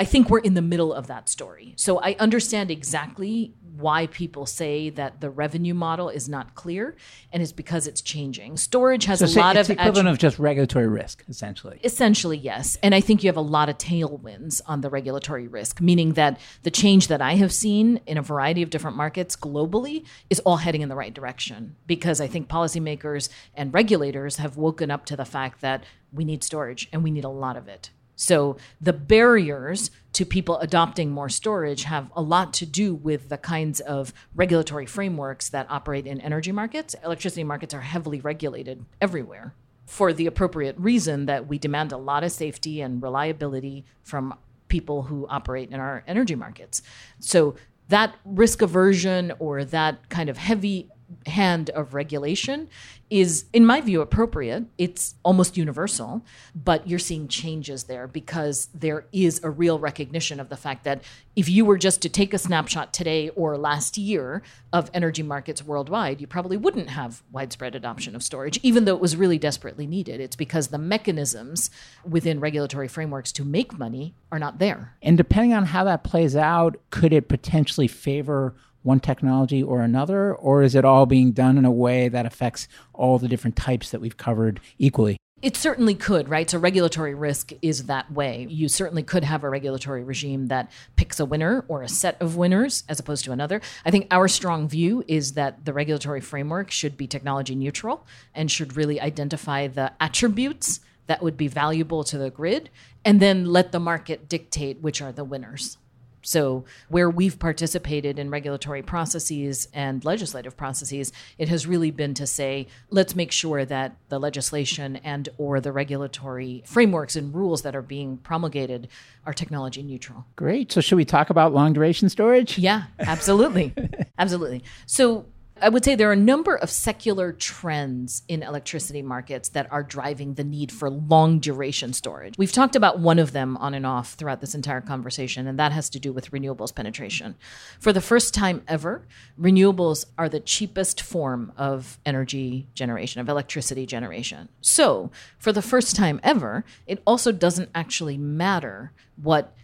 [0.00, 1.74] I think we're in the middle of that story.
[1.76, 6.96] So I understand exactly why people say that the revenue model is not clear,
[7.34, 8.56] and it's because it's changing.
[8.56, 11.80] Storage has so a lot it's of equivalent of just regulatory risk, essentially.
[11.84, 15.82] Essentially, yes, and I think you have a lot of tailwinds on the regulatory risk,
[15.82, 20.06] meaning that the change that I have seen in a variety of different markets globally
[20.30, 24.90] is all heading in the right direction because I think policymakers and regulators have woken
[24.90, 27.90] up to the fact that we need storage and we need a lot of it.
[28.20, 33.38] So the barriers to people adopting more storage have a lot to do with the
[33.38, 36.94] kinds of regulatory frameworks that operate in energy markets.
[37.02, 39.54] Electricity markets are heavily regulated everywhere
[39.86, 44.34] for the appropriate reason that we demand a lot of safety and reliability from
[44.68, 46.82] people who operate in our energy markets.
[47.20, 47.54] So
[47.88, 50.90] that risk aversion or that kind of heavy
[51.26, 52.68] hand of regulation
[53.10, 54.64] is, in my view, appropriate.
[54.78, 60.48] It's almost universal, but you're seeing changes there because there is a real recognition of
[60.48, 61.02] the fact that
[61.34, 64.42] if you were just to take a snapshot today or last year
[64.72, 69.00] of energy markets worldwide, you probably wouldn't have widespread adoption of storage, even though it
[69.00, 70.20] was really desperately needed.
[70.20, 71.70] It's because the mechanisms
[72.08, 74.94] within regulatory frameworks to make money are not there.
[75.02, 80.34] And depending on how that plays out, could it potentially favor one technology or another,
[80.34, 83.90] or is it all being done in a way that affects all the different types
[83.90, 85.16] that we've covered equally?
[85.42, 86.50] It certainly could, right?
[86.50, 88.46] So regulatory risk is that way.
[88.50, 92.36] You certainly could have a regulatory regime that picks a winner or a set of
[92.36, 93.62] winners as opposed to another.
[93.86, 98.50] I think our strong view is that the regulatory framework should be technology neutral and
[98.50, 102.68] should really identify the attributes that would be valuable to the grid
[103.02, 105.78] and then let the market dictate which are the winners.
[106.22, 112.26] So, where we've participated in regulatory processes and legislative processes, it has really been to
[112.26, 117.74] say, let's make sure that the legislation and or the regulatory frameworks and rules that
[117.74, 118.88] are being promulgated
[119.24, 120.26] are technology neutral.
[120.36, 120.72] Great.
[120.72, 122.58] So, should we talk about long duration storage?
[122.58, 123.74] Yeah, absolutely.
[124.18, 124.62] absolutely.
[124.86, 125.26] So,
[125.62, 129.82] I would say there are a number of secular trends in electricity markets that are
[129.82, 132.38] driving the need for long duration storage.
[132.38, 135.72] We've talked about one of them on and off throughout this entire conversation, and that
[135.72, 137.34] has to do with renewables penetration.
[137.78, 139.06] For the first time ever,
[139.38, 144.48] renewables are the cheapest form of energy generation, of electricity generation.
[144.62, 149.54] So, for the first time ever, it also doesn't actually matter what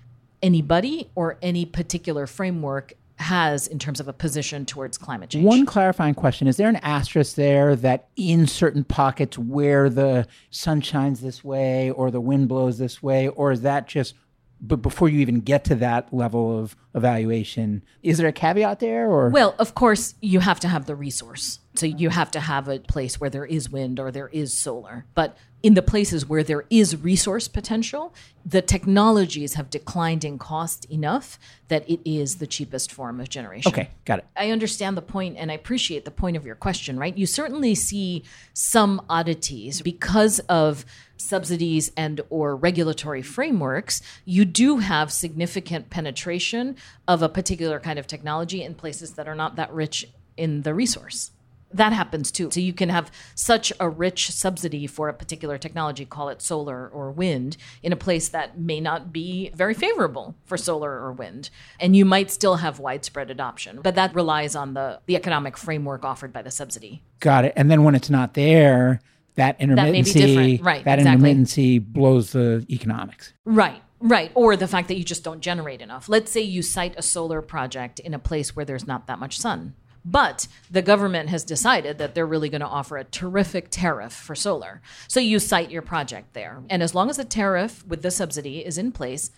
[0.42, 5.44] anybody or any particular framework has in terms of a position towards climate change.
[5.44, 10.80] One clarifying question Is there an asterisk there that in certain pockets where the sun
[10.80, 14.14] shines this way or the wind blows this way, or is that just
[14.60, 19.10] but before you even get to that level of evaluation, is there a caveat there
[19.10, 21.60] or Well, of course, you have to have the resource.
[21.74, 25.04] So you have to have a place where there is wind or there is solar.
[25.14, 28.14] But in the places where there is resource potential,
[28.44, 31.38] the technologies have declined in cost enough
[31.68, 33.72] that it is the cheapest form of generation.
[33.72, 34.26] Okay, got it.
[34.36, 37.16] I understand the point and I appreciate the point of your question, right?
[37.16, 45.12] You certainly see some oddities because of subsidies and or regulatory frameworks, you do have
[45.12, 46.76] significant penetration
[47.08, 50.74] of a particular kind of technology in places that are not that rich in the
[50.74, 51.30] resource
[51.72, 52.50] that happens too.
[52.50, 56.88] So you can have such a rich subsidy for a particular technology, call it solar
[56.88, 61.50] or wind, in a place that may not be very favorable for solar or wind.
[61.80, 63.80] And you might still have widespread adoption.
[63.82, 67.02] But that relies on the, the economic framework offered by the subsidy.
[67.20, 67.52] Got it.
[67.56, 69.00] And then when it's not there,
[69.36, 71.34] that intermittency, that, right, that exactly.
[71.34, 73.32] intermittency blows the economics.
[73.44, 73.82] Right.
[73.98, 74.30] Right.
[74.34, 76.08] Or the fact that you just don't generate enough.
[76.08, 79.38] Let's say you site a solar project in a place where there's not that much
[79.38, 79.74] sun
[80.06, 84.36] but the government has decided that they're really going to offer a terrific tariff for
[84.36, 84.80] solar.
[85.08, 86.62] So you site your project there.
[86.70, 89.32] And as long as the tariff with the subsidy is in place,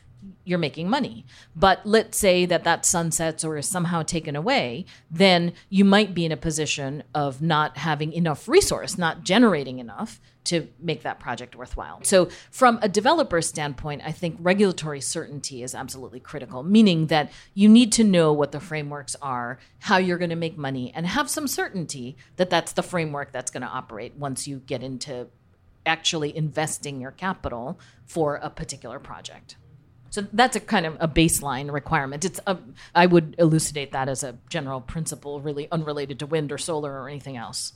[0.44, 1.24] you're making money.
[1.54, 6.24] But let's say that that sunsets or is somehow taken away, then you might be
[6.24, 11.54] in a position of not having enough resource, not generating enough to make that project
[11.54, 12.00] worthwhile.
[12.04, 17.68] So, from a developer standpoint, I think regulatory certainty is absolutely critical, meaning that you
[17.68, 21.28] need to know what the frameworks are, how you're going to make money, and have
[21.28, 25.26] some certainty that that's the framework that's going to operate once you get into
[25.84, 29.56] actually investing your capital for a particular project.
[30.10, 32.24] So that's a kind of a baseline requirement.
[32.24, 32.58] It's a,
[32.94, 37.08] I would elucidate that as a general principle, really unrelated to wind or solar or
[37.08, 37.74] anything else.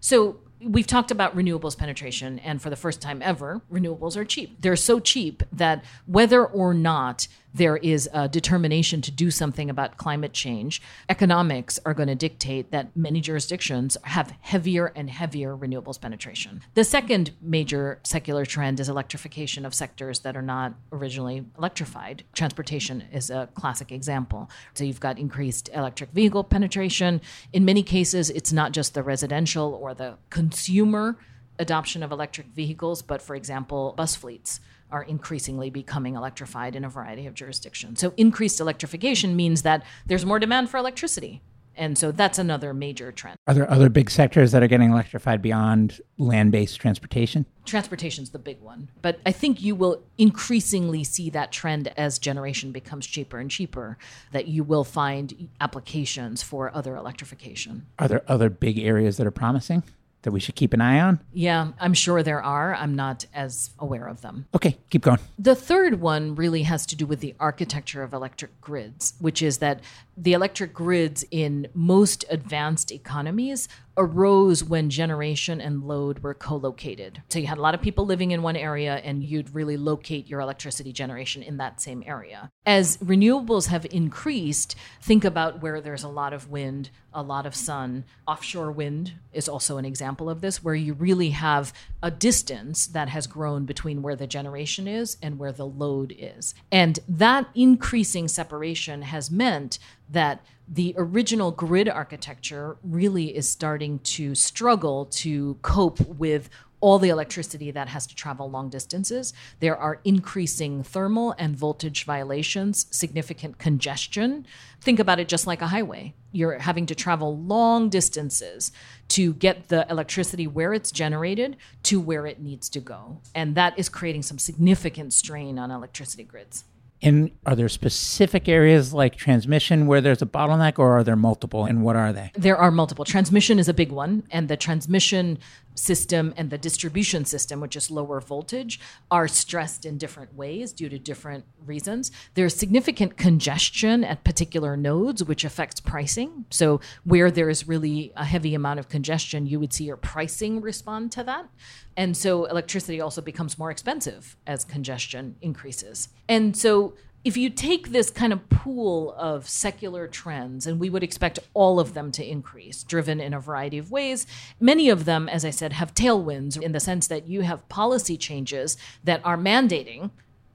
[0.00, 4.60] So we've talked about renewables penetration, and for the first time ever, renewables are cheap.
[4.60, 9.96] They're so cheap that whether or not there is a determination to do something about
[9.96, 16.00] climate change, economics are going to dictate that many jurisdictions have heavier and heavier renewables
[16.00, 16.60] penetration.
[16.74, 22.24] The second major secular trend is electrification of sectors that are not originally electrified.
[22.32, 24.50] Transportation is a classic example.
[24.74, 27.20] So you've got increased electric vehicle penetration.
[27.52, 31.16] In many cases, it's not just the residential or the consumer
[31.58, 34.58] adoption of electric vehicles, but for example, bus fleets
[34.94, 37.98] are increasingly becoming electrified in a variety of jurisdictions.
[37.98, 41.42] So increased electrification means that there's more demand for electricity.
[41.76, 43.36] And so that's another major trend.
[43.48, 47.44] Are there other big sectors that are getting electrified beyond land based transportation?
[47.64, 48.88] Transportation's the big one.
[49.02, 53.98] But I think you will increasingly see that trend as generation becomes cheaper and cheaper,
[54.30, 57.86] that you will find applications for other electrification.
[57.98, 59.82] Are there other big areas that are promising?
[60.24, 61.20] That we should keep an eye on?
[61.32, 62.74] Yeah, I'm sure there are.
[62.74, 64.46] I'm not as aware of them.
[64.54, 65.20] Okay, keep going.
[65.38, 69.58] The third one really has to do with the architecture of electric grids, which is
[69.58, 69.80] that
[70.16, 77.22] the electric grids in most advanced economies arose when generation and load were co-located.
[77.28, 80.26] So you had a lot of people living in one area and you'd really locate
[80.26, 82.50] your electricity generation in that same area.
[82.66, 87.54] As renewables have increased, think about where there's a lot of wind, a lot of
[87.54, 88.04] sun.
[88.26, 91.72] Offshore wind is also an example of this where you really have
[92.02, 96.54] a distance that has grown between where the generation is and where the load is.
[96.72, 99.78] And that increasing separation has meant
[100.10, 106.48] that the original grid architecture really is starting to struggle to cope with
[106.84, 109.32] all the electricity that has to travel long distances.
[109.60, 114.46] There are increasing thermal and voltage violations, significant congestion.
[114.82, 116.12] Think about it just like a highway.
[116.30, 118.70] You're having to travel long distances
[119.08, 123.22] to get the electricity where it's generated to where it needs to go.
[123.34, 126.64] And that is creating some significant strain on electricity grids.
[127.04, 131.66] And are there specific areas like transmission where there's a bottleneck, or are there multiple?
[131.66, 132.32] And what are they?
[132.34, 133.04] There are multiple.
[133.04, 135.38] Transmission is a big one, and the transmission
[135.74, 138.80] system and the distribution system, which is lower voltage,
[139.10, 142.10] are stressed in different ways due to different reasons.
[142.34, 146.44] There's significant congestion at particular nodes, which affects pricing.
[146.50, 150.60] So, where there is really a heavy amount of congestion, you would see your pricing
[150.60, 151.48] respond to that.
[151.96, 156.08] And so, electricity also becomes more expensive as congestion increases.
[156.28, 156.94] And so,
[157.24, 161.80] if you take this kind of pool of secular trends, and we would expect all
[161.80, 164.26] of them to increase, driven in a variety of ways,
[164.60, 168.18] many of them, as I said, have tailwinds in the sense that you have policy
[168.18, 170.10] changes that are mandating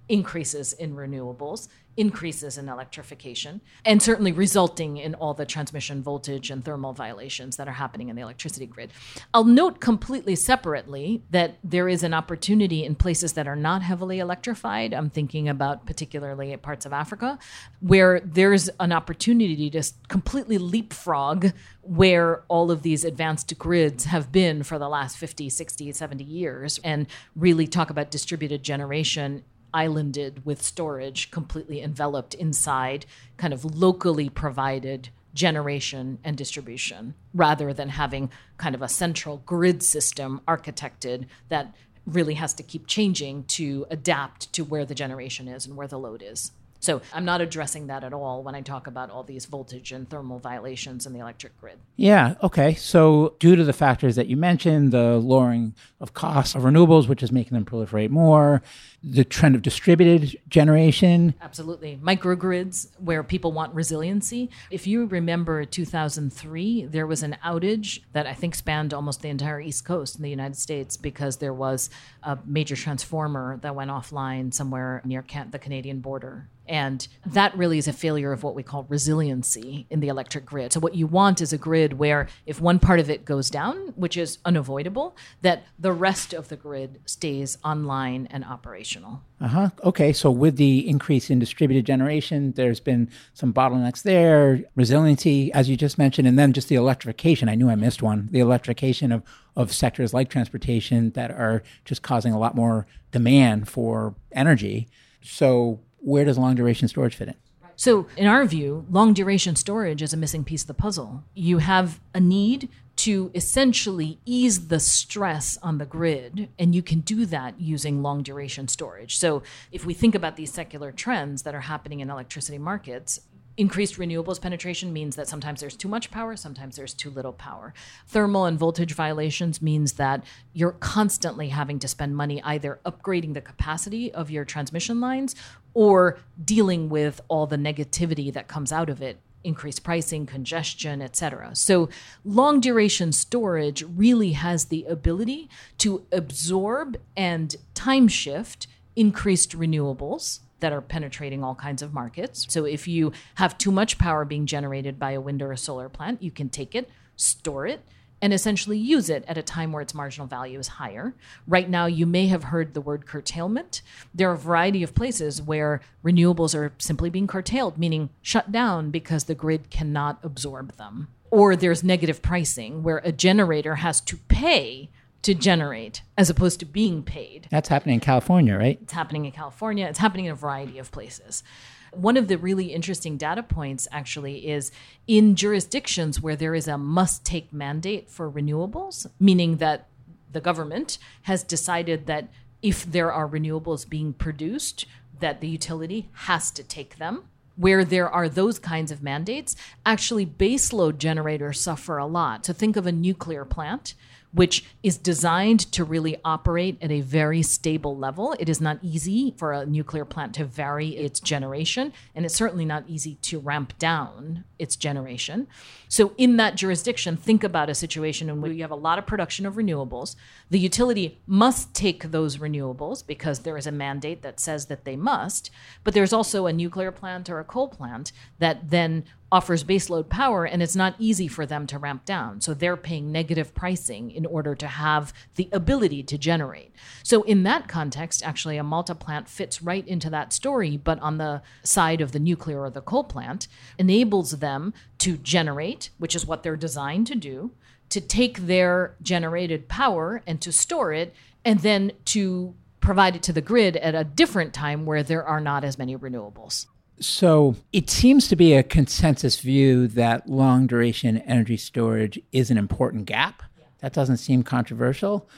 [0.07, 1.67] increases in renewables
[1.99, 7.67] increases in electrification and certainly resulting in all the transmission voltage and thermal violations that
[7.67, 8.89] are happening in the electricity grid.
[9.33, 14.19] I'll note completely separately that there is an opportunity in places that are not heavily
[14.19, 14.93] electrified.
[14.93, 17.37] I'm thinking about particularly parts of Africa
[17.81, 24.63] where there's an opportunity to completely leapfrog where all of these advanced grids have been
[24.63, 29.43] for the last 50, 60, 70 years and really talk about distributed generation
[29.73, 33.05] islanded with storage, completely enveloped inside
[33.37, 39.83] kind of locally provided generation and distribution, rather than having kind of a central grid
[39.83, 45.65] system architected that really has to keep changing to adapt to where the generation is
[45.65, 46.51] and where the load is.
[46.79, 50.09] So I'm not addressing that at all when I talk about all these voltage and
[50.09, 51.79] thermal violations in the electric grid.
[51.95, 52.73] Yeah, okay.
[52.75, 57.21] So due to the factors that you mentioned, the lowering of costs of renewables, which
[57.21, 58.61] is making them proliferate more,
[59.03, 61.33] the trend of distributed generation.
[61.41, 61.99] Absolutely.
[62.01, 64.49] Microgrids where people want resiliency.
[64.71, 69.61] If you remember 2003, there was an outage that I think spanned almost the entire
[69.61, 71.89] East Coast in the United States because there was
[72.23, 76.47] a major transformer that went offline somewhere near the Canadian border.
[76.69, 80.71] And that really is a failure of what we call resiliency in the electric grid.
[80.71, 83.75] So, what you want is a grid where if one part of it goes down,
[83.95, 89.23] which is unavoidable, that the rest of the grid stays online and operational.
[89.41, 89.69] Uh huh.
[89.83, 90.13] Okay.
[90.13, 95.75] So, with the increase in distributed generation, there's been some bottlenecks there, resiliency, as you
[95.75, 97.49] just mentioned, and then just the electrification.
[97.49, 99.23] I knew I missed one the electrification of,
[99.55, 104.87] of sectors like transportation that are just causing a lot more demand for energy.
[105.21, 107.35] So, where does long duration storage fit in?
[107.75, 111.23] So, in our view, long duration storage is a missing piece of the puzzle.
[111.33, 116.99] You have a need to essentially ease the stress on the grid, and you can
[116.99, 119.15] do that using long duration storage.
[119.15, 123.21] So, if we think about these secular trends that are happening in electricity markets,
[123.59, 127.73] increased renewables penetration means that sometimes there's too much power, sometimes there's too little power.
[128.07, 133.41] Thermal and voltage violations means that you're constantly having to spend money either upgrading the
[133.41, 135.35] capacity of your transmission lines
[135.73, 141.53] or dealing with all the negativity that comes out of it increased pricing, congestion, etc.
[141.53, 141.89] So
[142.23, 145.49] long duration storage really has the ability
[145.79, 152.45] to absorb and time shift increased renewables that are penetrating all kinds of markets.
[152.49, 155.89] So if you have too much power being generated by a wind or a solar
[155.89, 157.81] plant, you can take it, store it,
[158.21, 161.15] and essentially use it at a time where its marginal value is higher.
[161.47, 163.81] Right now, you may have heard the word curtailment.
[164.13, 168.91] There are a variety of places where renewables are simply being curtailed, meaning shut down
[168.91, 171.07] because the grid cannot absorb them.
[171.31, 174.89] Or there's negative pricing where a generator has to pay
[175.21, 177.47] to generate as opposed to being paid.
[177.51, 178.79] That's happening in California, right?
[178.81, 179.85] It's happening in California.
[179.87, 181.43] It's happening in a variety of places.
[181.91, 184.71] One of the really interesting data points actually is
[185.07, 189.87] in jurisdictions where there is a must take mandate for renewables, meaning that
[190.31, 192.29] the government has decided that
[192.61, 194.85] if there are renewables being produced,
[195.19, 197.23] that the utility has to take them
[197.59, 199.53] where there are those kinds of mandates,
[199.85, 202.45] actually baseload generators suffer a lot.
[202.45, 203.95] So think of a nuclear plant
[204.31, 208.35] which is designed to really operate at a very stable level.
[208.39, 212.65] It is not easy for a nuclear plant to vary its generation, and it's certainly
[212.65, 215.47] not easy to ramp down its generation.
[215.87, 219.07] So, in that jurisdiction, think about a situation in which you have a lot of
[219.07, 220.15] production of renewables.
[220.49, 224.95] The utility must take those renewables because there is a mandate that says that they
[224.95, 225.49] must,
[225.83, 230.45] but there's also a nuclear plant or a coal plant that then offers baseload power
[230.45, 232.41] and it's not easy for them to ramp down.
[232.41, 236.73] So they're paying negative pricing in order to have the ability to generate.
[237.03, 241.17] So in that context, actually a Malta plant fits right into that story, but on
[241.17, 246.25] the side of the nuclear or the coal plant, enables them to generate, which is
[246.25, 247.51] what they're designed to do,
[247.89, 251.13] to take their generated power and to store it
[251.45, 255.39] and then to provide it to the grid at a different time where there are
[255.39, 256.65] not as many renewables.
[257.01, 262.57] So it seems to be a consensus view that long duration energy storage is an
[262.57, 263.43] important gap.
[263.79, 265.29] That doesn't seem controversial.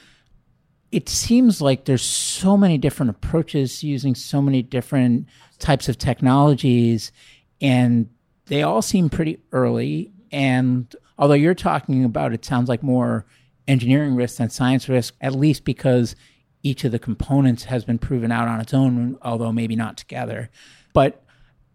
[0.90, 7.12] It seems like there's so many different approaches using so many different types of technologies,
[7.60, 8.08] and
[8.46, 10.12] they all seem pretty early.
[10.32, 13.24] And although you're talking about it sounds like more
[13.68, 16.16] engineering risk than science risk, at least because
[16.64, 20.50] each of the components has been proven out on its own, although maybe not together.
[20.92, 21.21] But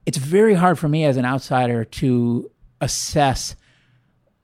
[0.08, 2.50] it's very hard for me as an outsider to
[2.80, 3.58] assess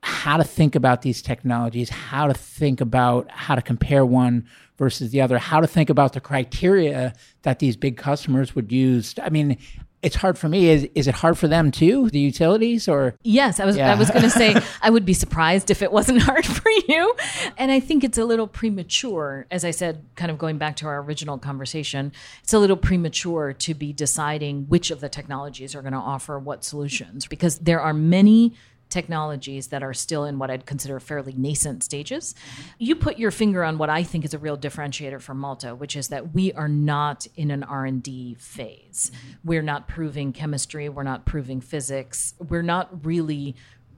[0.02, 4.46] how to think about these technologies, how to think about how to compare one
[4.78, 9.16] versus the other, how to think about the criteria that these big customers would use.
[9.24, 9.58] I mean,
[10.04, 10.70] it's hard for me.
[10.70, 13.92] Is is it hard for them too, the utilities or Yes, I was Yeah.
[13.92, 17.16] I was going to say I would be surprised if it wasn't hard for you.
[17.58, 20.88] And I think it's a little premature as I said kind of going back to
[20.88, 22.12] our original conversation.
[22.44, 26.38] It's a little premature to be deciding which of the technologies are going to offer
[26.38, 28.54] what solutions because there are many
[28.94, 32.36] technologies that are still in what I'd consider fairly nascent stages.
[32.78, 35.96] You put your finger on what I think is a real differentiator for Malta, which
[35.96, 39.12] is that we are not in an R&D phase.
[39.44, 42.36] We're not proving chemistry, we're not proving physics.
[42.38, 43.56] We're not really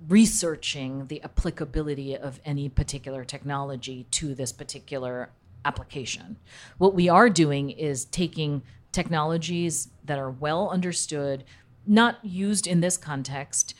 [0.07, 5.29] researching the applicability of any particular technology to this particular
[5.65, 6.37] application.
[6.77, 8.61] What we are doing is taking
[8.93, 11.43] technologies that are well understood,
[11.85, 13.73] not used in this context,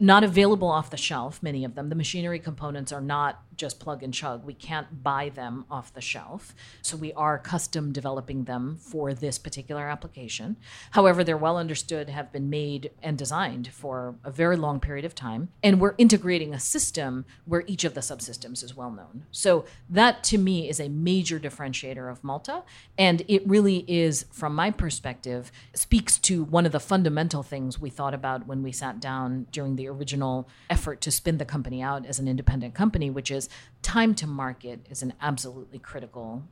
[0.00, 1.90] not available off the shelf, many of them.
[1.90, 4.44] The machinery components are not just plug and chug.
[4.44, 6.54] We can't buy them off the shelf.
[6.80, 10.56] So we are custom developing them for this particular application.
[10.92, 15.14] However, they're well understood, have been made and designed for a very long period of
[15.14, 15.50] time.
[15.62, 19.26] And we're integrating a system where each of the subsystems is well known.
[19.30, 22.62] So that to me is a major differentiator of Malta.
[22.96, 27.90] And it really is, from my perspective, speaks to one of the fundamental things we
[27.90, 32.06] thought about when we sat down during the original effort to spin the company out
[32.06, 33.49] as an independent company, which is
[33.82, 36.44] time to market is an absolutely critical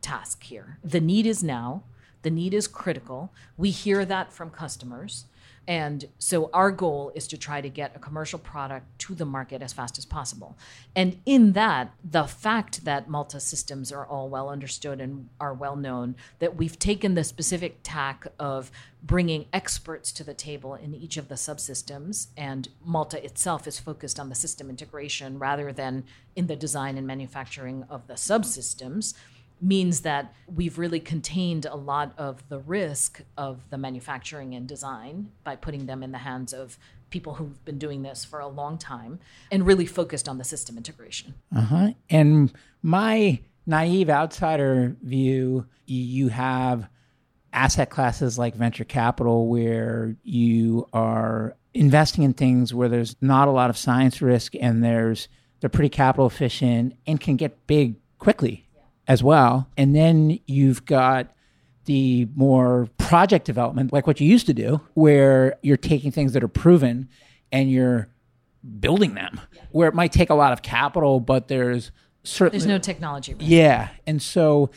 [0.00, 0.78] task here.
[0.82, 1.84] The need is now.
[2.22, 3.32] The need is critical.
[3.56, 5.26] We hear that from customers.
[5.70, 9.62] And so our goal is to try to get a commercial product to the market
[9.62, 10.58] as fast as possible.
[10.96, 15.76] And in that, the fact that Malta systems are all well understood and are well
[15.76, 21.16] known, that we've taken the specific tack of bringing experts to the table in each
[21.16, 26.02] of the subsystems, and Malta itself is focused on the system integration rather than
[26.34, 29.14] in the design and manufacturing of the subsystems
[29.60, 35.30] means that we've really contained a lot of the risk of the manufacturing and design
[35.44, 36.78] by putting them in the hands of
[37.10, 39.18] people who've been doing this for a long time
[39.50, 41.34] and really focused on the system integration.
[41.54, 41.90] Uh-huh.
[42.08, 42.52] And
[42.82, 46.88] my naive outsider view, you have
[47.52, 53.50] asset classes like venture capital where you are investing in things where there's not a
[53.50, 55.28] lot of science risk and there's
[55.60, 58.66] they're pretty capital efficient and can get big quickly
[59.10, 59.68] as well.
[59.76, 61.32] And then you've got
[61.86, 66.44] the more project development, like what you used to do, where you're taking things that
[66.44, 67.08] are proven
[67.50, 68.06] and you're
[68.78, 69.40] building them,
[69.72, 71.90] where it might take a lot of capital, but there's
[72.22, 73.50] certainly There's no technology risk.
[73.50, 73.88] yeah.
[74.06, 74.70] And so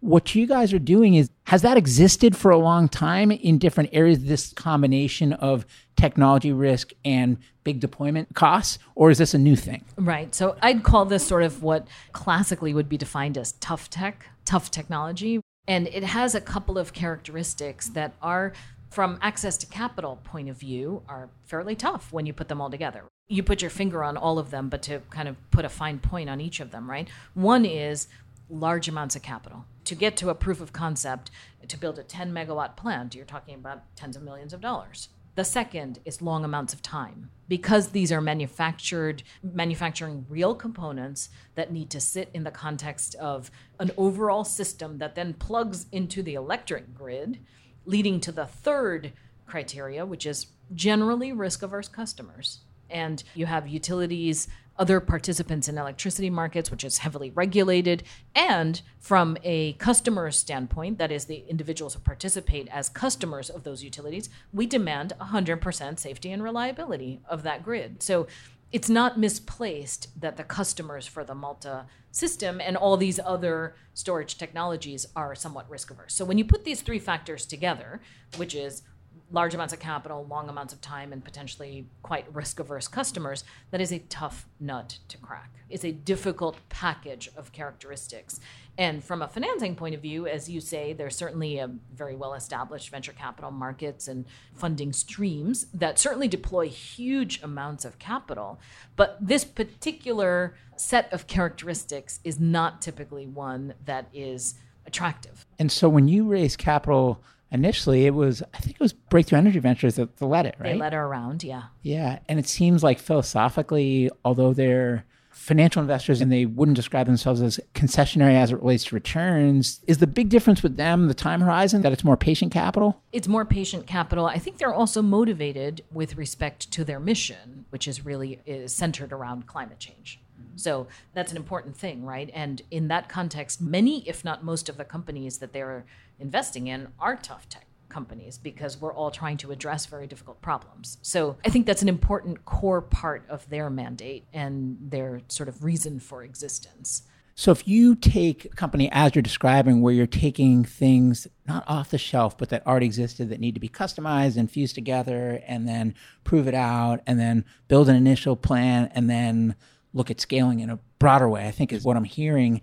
[0.00, 3.90] what you guys are doing is has that existed for a long time in different
[3.92, 9.56] areas this combination of technology risk and big deployment costs or is this a new
[9.56, 9.84] thing?
[9.96, 10.34] Right.
[10.34, 14.70] So I'd call this sort of what classically would be defined as tough tech, tough
[14.70, 15.40] technology.
[15.68, 18.52] And it has a couple of characteristics that are,
[18.90, 22.70] from access to capital point of view, are fairly tough when you put them all
[22.70, 23.04] together.
[23.28, 25.98] You put your finger on all of them, but to kind of put a fine
[25.98, 27.08] point on each of them, right?
[27.34, 28.08] One is
[28.48, 29.64] large amounts of capital.
[29.84, 31.30] To get to a proof of concept,
[31.66, 35.08] to build a 10 megawatt plant, you're talking about tens of millions of dollars.
[35.36, 37.30] The second is long amounts of time.
[37.48, 43.50] Because these are manufactured, manufacturing real components that need to sit in the context of
[43.78, 47.38] an overall system that then plugs into the electric grid,
[47.84, 49.12] leading to the third
[49.46, 52.60] criteria, which is generally risk averse customers.
[52.88, 54.48] And you have utilities,
[54.80, 58.02] other participants in electricity markets, which is heavily regulated.
[58.34, 63.84] And from a customer standpoint, that is the individuals who participate as customers of those
[63.84, 68.02] utilities, we demand 100% safety and reliability of that grid.
[68.02, 68.26] So
[68.72, 74.38] it's not misplaced that the customers for the Malta system and all these other storage
[74.38, 76.14] technologies are somewhat risk averse.
[76.14, 78.00] So when you put these three factors together,
[78.36, 78.82] which is
[79.30, 83.80] large amounts of capital, long amounts of time, and potentially quite risk averse customers, that
[83.80, 85.50] is a tough nut to crack.
[85.68, 88.40] It's a difficult package of characteristics.
[88.76, 92.34] And from a financing point of view, as you say, there's certainly a very well
[92.34, 94.24] established venture capital markets and
[94.54, 98.58] funding streams that certainly deploy huge amounts of capital.
[98.96, 104.54] But this particular set of characteristics is not typically one that is
[104.86, 105.46] attractive.
[105.58, 107.22] And so when you raise capital,
[107.52, 110.72] initially it was I think it was Breakthrough Energy Ventures that, that led it, right?
[110.72, 111.64] They led her around, yeah.
[111.82, 117.40] Yeah, and it seems like philosophically, although they're financial investors and they wouldn't describe themselves
[117.40, 121.40] as concessionary as it relates to returns, is the big difference with them the time
[121.40, 123.00] horizon that it's more patient capital?
[123.10, 124.26] It's more patient capital.
[124.26, 129.12] I think they're also motivated with respect to their mission, which is really is centered
[129.12, 130.20] around climate change.
[130.38, 130.58] Mm-hmm.
[130.58, 132.30] So that's an important thing, right?
[132.34, 135.86] And in that context, many, if not most, of the companies that they're
[136.20, 140.98] investing in are tough tech companies because we're all trying to address very difficult problems.
[141.02, 145.64] So I think that's an important core part of their mandate and their sort of
[145.64, 147.02] reason for existence.
[147.34, 151.90] So if you take a company as you're describing, where you're taking things not off
[151.90, 155.66] the shelf, but that already existed that need to be customized and fused together and
[155.66, 159.54] then prove it out and then build an initial plan and then
[159.94, 162.60] look at scaling in a broader way, I think is what I'm hearing.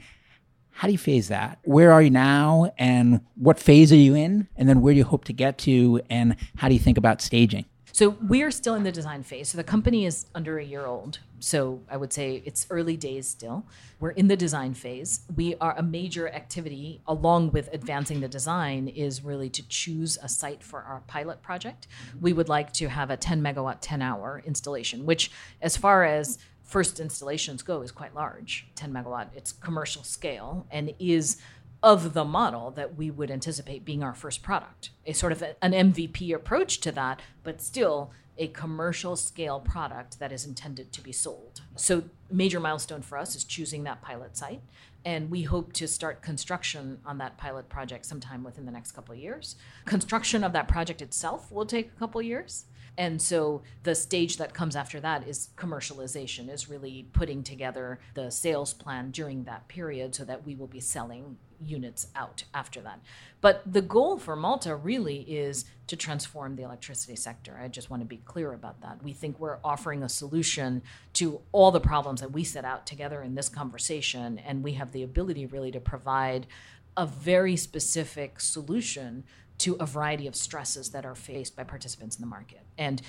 [0.78, 1.58] How do you phase that?
[1.64, 4.48] Where are you now and what phase are you in?
[4.56, 6.02] And then where do you hope to get to?
[6.08, 7.66] And how do you think about staging?
[7.94, 9.50] So we're still in the design phase.
[9.50, 11.18] So the company is under a year old.
[11.40, 13.66] So I would say it's early days still.
[14.00, 15.22] We're in the design phase.
[15.36, 20.30] We are a major activity along with advancing the design is really to choose a
[20.30, 21.88] site for our pilot project.
[22.22, 26.38] We would like to have a 10 megawatt 10 hour installation, which as far as
[26.68, 29.30] first installations go is quite large 10 megawatt.
[29.36, 31.38] It's commercial scale and is
[31.82, 34.90] of the model that we would anticipate being our first product.
[35.06, 40.32] A sort of an mvp approach to that but still a commercial scale product that
[40.32, 41.62] is intended to be sold.
[41.76, 44.62] So major milestone for us is choosing that pilot site
[45.06, 49.14] and we hope to start construction on that pilot project sometime within the next couple
[49.14, 49.56] of years.
[49.86, 52.66] Construction of that project itself will take a couple of years
[52.98, 58.32] and so the stage that comes after that is commercialization, is really putting together the
[58.32, 63.00] sales plan during that period so that we will be selling units out after that.
[63.42, 67.60] But the goal for Malta really is to transform the electricity sector.
[67.62, 69.04] I just want to be clear about that.
[69.04, 70.82] We think we're offering a solution
[71.14, 74.92] to all the problems that we set out together in this conversation, and we have
[74.92, 76.48] the ability really to provide
[76.96, 79.24] a very specific solution
[79.60, 82.62] to a variety of stresses that are faced by participants in the market.
[82.78, 83.02] And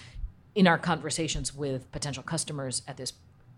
[0.55, 3.13] in our conversations with potential customers at this,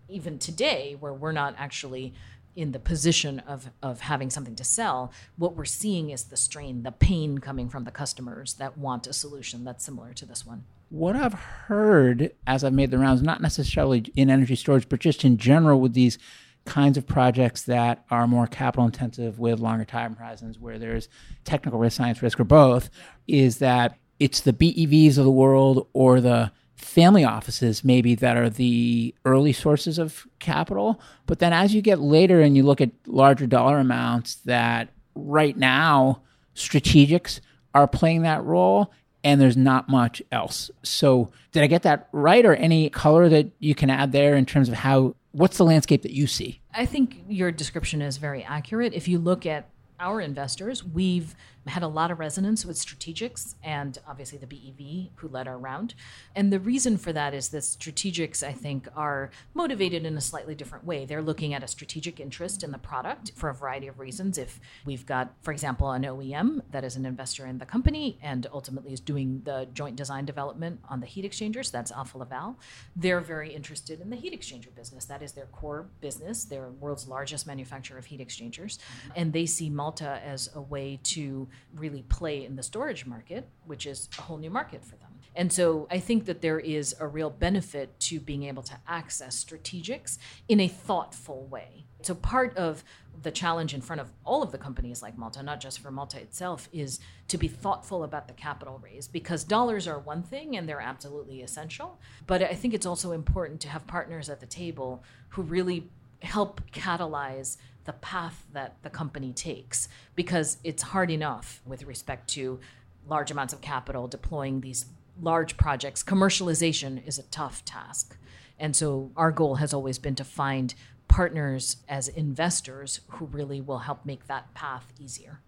[0.09, 2.13] even today, where we're not actually
[2.55, 6.83] in the position of, of having something to sell, what we're seeing is the strain,
[6.83, 10.63] the pain coming from the customers that want a solution that's similar to this one.
[10.89, 15.23] What I've heard as I've made the rounds, not necessarily in energy storage, but just
[15.23, 16.17] in general with these
[16.65, 21.09] kinds of projects that are more capital intensive with longer time horizons where there's
[21.43, 22.89] technical risk, science risk, or both,
[23.27, 28.49] is that it's the BEVs of the world or the family offices maybe that are
[28.49, 30.99] the early sources of capital.
[31.25, 35.55] But then as you get later and you look at larger dollar amounts, that right
[35.55, 36.21] now
[36.55, 37.39] strategics
[37.73, 38.91] are playing that role
[39.23, 40.71] and there's not much else.
[40.83, 44.45] So, did I get that right, or any color that you can add there in
[44.45, 46.61] terms of how what's the landscape that you see?
[46.73, 48.93] I think your description is very accurate.
[48.93, 49.69] If you look at
[49.99, 51.35] our investors, we've
[51.67, 55.93] had a lot of resonance with strategics and obviously the BEV who led our round.
[56.35, 60.55] And the reason for that is that strategics, I think, are motivated in a slightly
[60.55, 61.05] different way.
[61.05, 64.37] They're looking at a strategic interest in the product for a variety of reasons.
[64.37, 68.47] If we've got, for example, an OEM that is an investor in the company and
[68.51, 72.57] ultimately is doing the joint design development on the heat exchangers, that's Alfa Laval,
[72.95, 75.05] they're very interested in the heat exchanger business.
[75.05, 76.45] That is their core business.
[76.45, 78.77] They're the world's largest manufacturer of heat exchangers.
[78.77, 79.11] Mm-hmm.
[79.15, 83.85] And they see Malta as a way to really play in the storage market, which
[83.85, 85.11] is a whole new market for them.
[85.35, 89.43] And so I think that there is a real benefit to being able to access
[89.43, 90.17] strategics
[90.49, 91.85] in a thoughtful way.
[92.01, 92.83] So part of
[93.21, 96.19] the challenge in front of all of the companies like Malta, not just for Malta
[96.19, 100.67] itself, is to be thoughtful about the capital raise because dollars are one thing and
[100.67, 101.99] they're absolutely essential.
[102.25, 105.89] But I think it's also important to have partners at the table who really
[106.23, 112.59] help catalyze the path that the company takes because it's hard enough with respect to
[113.07, 114.85] large amounts of capital deploying these
[115.19, 116.03] large projects.
[116.03, 118.17] Commercialization is a tough task.
[118.59, 120.73] And so our goal has always been to find
[121.07, 125.41] partners as investors who really will help make that path easier.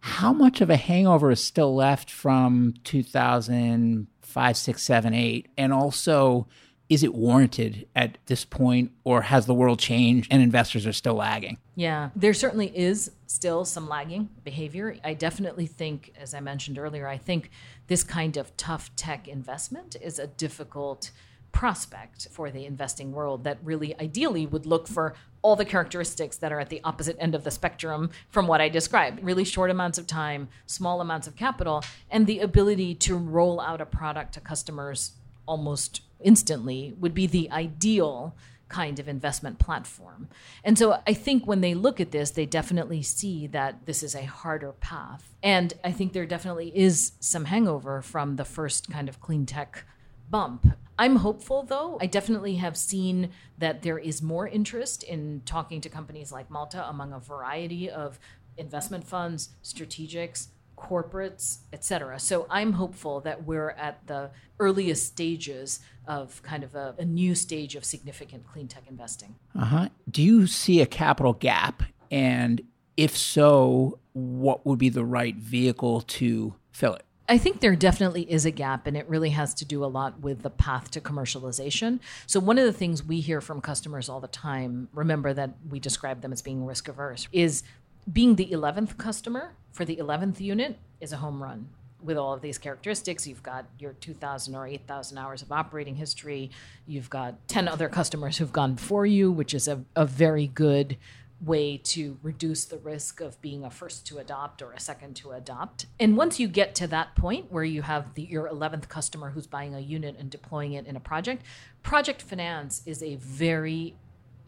[0.00, 5.48] How much of a hangover is still left from 2005, 6, 7, 8?
[5.58, 6.46] And also,
[6.90, 11.14] is it warranted at this point, or has the world changed and investors are still
[11.14, 11.56] lagging?
[11.76, 14.96] Yeah, there certainly is still some lagging behavior.
[15.04, 17.50] I definitely think, as I mentioned earlier, I think
[17.86, 21.12] this kind of tough tech investment is a difficult
[21.52, 26.52] prospect for the investing world that really ideally would look for all the characteristics that
[26.52, 29.98] are at the opposite end of the spectrum from what I described really short amounts
[29.98, 34.40] of time, small amounts of capital, and the ability to roll out a product to
[34.40, 35.12] customers
[35.46, 38.34] almost instantly would be the ideal
[38.68, 40.28] kind of investment platform.
[40.64, 44.14] And so I think when they look at this, they definitely see that this is
[44.14, 45.34] a harder path.
[45.42, 49.84] And I think there definitely is some hangover from the first kind of clean tech
[50.30, 50.66] bump.
[50.98, 51.98] I'm hopeful though.
[52.00, 56.88] I definitely have seen that there is more interest in talking to companies like Malta
[56.88, 58.20] among a variety of
[58.56, 60.48] investment funds, strategics,
[60.80, 62.18] corporates, etc.
[62.18, 67.34] So I'm hopeful that we're at the earliest stages of kind of a, a new
[67.34, 69.36] stage of significant clean tech investing.
[69.58, 69.88] Uh-huh.
[70.10, 71.82] Do you see a capital gap?
[72.10, 72.62] And
[72.96, 77.04] if so, what would be the right vehicle to fill it?
[77.30, 80.18] I think there definitely is a gap, and it really has to do a lot
[80.18, 82.00] with the path to commercialization.
[82.26, 85.78] So, one of the things we hear from customers all the time, remember that we
[85.78, 87.62] describe them as being risk averse, is
[88.10, 91.68] being the 11th customer for the 11th unit is a home run
[92.02, 93.26] with all of these characteristics.
[93.26, 96.50] You've got your 2,000 or 8,000 hours of operating history.
[96.86, 100.96] You've got 10 other customers who've gone before you, which is a, a very good
[101.42, 105.32] way to reduce the risk of being a first to adopt or a second to
[105.32, 105.86] adopt.
[105.98, 109.46] And once you get to that point where you have the, your 11th customer who's
[109.46, 111.42] buying a unit and deploying it in a project,
[111.82, 113.94] project finance is a very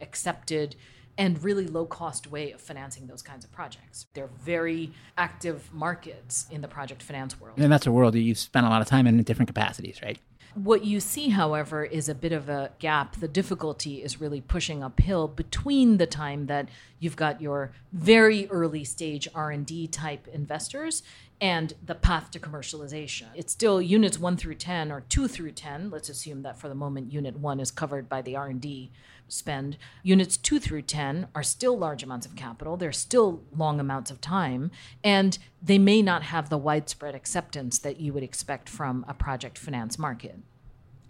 [0.03, 0.77] accepted
[1.19, 4.07] and really low cost way of financing those kinds of projects.
[4.15, 7.59] They're very active markets in the project finance world.
[7.59, 10.01] And that's a world that you've spent a lot of time in in different capacities,
[10.03, 10.19] right?
[10.55, 13.17] What you see, however, is a bit of a gap.
[13.17, 18.85] The difficulty is really pushing uphill between the time that you've got your very early
[18.85, 21.03] stage R&D type investors
[21.41, 23.29] and the path to commercialization.
[23.35, 25.91] It's still units 1 through 10 or 2 through 10.
[25.91, 28.91] Let's assume that for the moment unit 1 is covered by the R&D
[29.33, 29.77] spend.
[30.03, 32.77] Units 2 through 10 are still large amounts of capital.
[32.77, 34.71] They're still long amounts of time
[35.03, 39.59] and they may not have the widespread acceptance that you would expect from a project
[39.59, 40.39] finance market.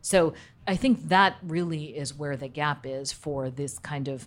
[0.01, 0.35] So
[0.67, 4.27] I think that really is where the gap is for this kind of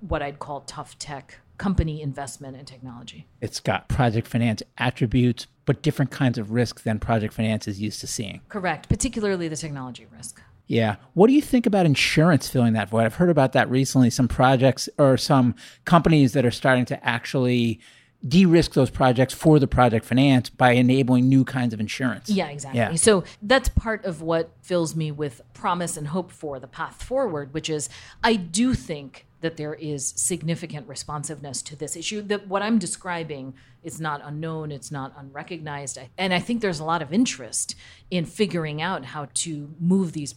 [0.00, 3.26] what I'd call tough tech company investment in technology.
[3.40, 8.00] It's got project finance attributes, but different kinds of risk than project finance is used
[8.00, 8.42] to seeing.
[8.48, 10.42] Correct, particularly the technology risk.
[10.66, 10.96] Yeah.
[11.14, 13.04] What do you think about insurance filling that void?
[13.04, 14.10] I've heard about that recently.
[14.10, 15.54] Some projects or some
[15.84, 17.80] companies that are starting to actually
[18.26, 22.28] de-risk those projects for the project finance by enabling new kinds of insurance.
[22.28, 22.80] Yeah, exactly.
[22.80, 22.94] Yeah.
[22.94, 27.54] So that's part of what fills me with promise and hope for the path forward,
[27.54, 27.88] which is
[28.24, 32.22] I do think that there is significant responsiveness to this issue.
[32.22, 35.98] That what I'm describing is not unknown, it's not unrecognized.
[36.18, 37.76] And I think there's a lot of interest
[38.10, 40.34] in figuring out how to move these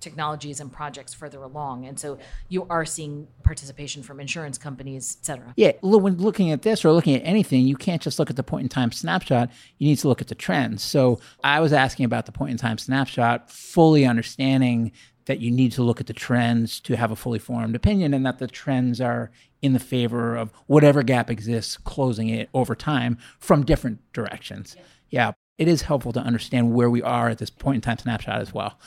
[0.00, 1.86] technologies and projects further along.
[1.86, 5.52] And so you are seeing participation from insurance companies, et cetera.
[5.56, 5.72] Yeah.
[5.82, 8.62] When looking at this or looking at anything, you can't just look at the point
[8.62, 9.50] in time snapshot.
[9.78, 10.82] You need to look at the trends.
[10.82, 14.92] So I was asking about the point in time snapshot, fully understanding
[15.26, 18.26] that you need to look at the trends to have a fully formed opinion and
[18.26, 19.30] that the trends are
[19.62, 24.74] in the favor of whatever gap exists, closing it over time from different directions.
[24.76, 27.98] yeah, yeah it is helpful to understand where we are at this point in time
[27.98, 28.78] snapshot as well.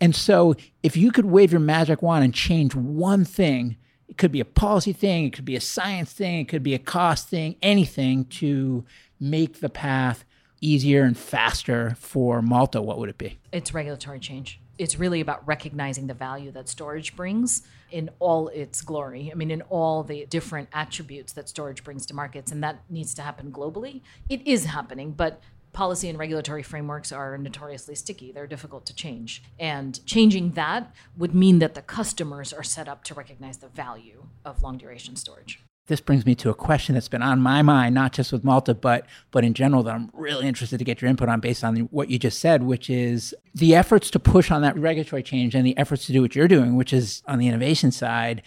[0.00, 3.76] And so, if you could wave your magic wand and change one thing,
[4.08, 6.74] it could be a policy thing, it could be a science thing, it could be
[6.74, 8.84] a cost thing, anything to
[9.18, 10.24] make the path
[10.60, 13.38] easier and faster for Malta, what would it be?
[13.52, 14.60] It's regulatory change.
[14.78, 19.30] It's really about recognizing the value that storage brings in all its glory.
[19.32, 23.14] I mean, in all the different attributes that storage brings to markets, and that needs
[23.14, 24.02] to happen globally.
[24.28, 25.40] It is happening, but
[25.76, 28.32] policy and regulatory frameworks are notoriously sticky.
[28.32, 29.42] They're difficult to change.
[29.60, 34.24] And changing that would mean that the customers are set up to recognize the value
[34.44, 35.60] of long duration storage.
[35.86, 38.74] This brings me to a question that's been on my mind, not just with Malta,
[38.74, 41.76] but but in general that I'm really interested to get your input on based on
[41.92, 45.64] what you just said, which is the efforts to push on that regulatory change and
[45.64, 48.42] the efforts to do what you're doing, which is on the innovation side.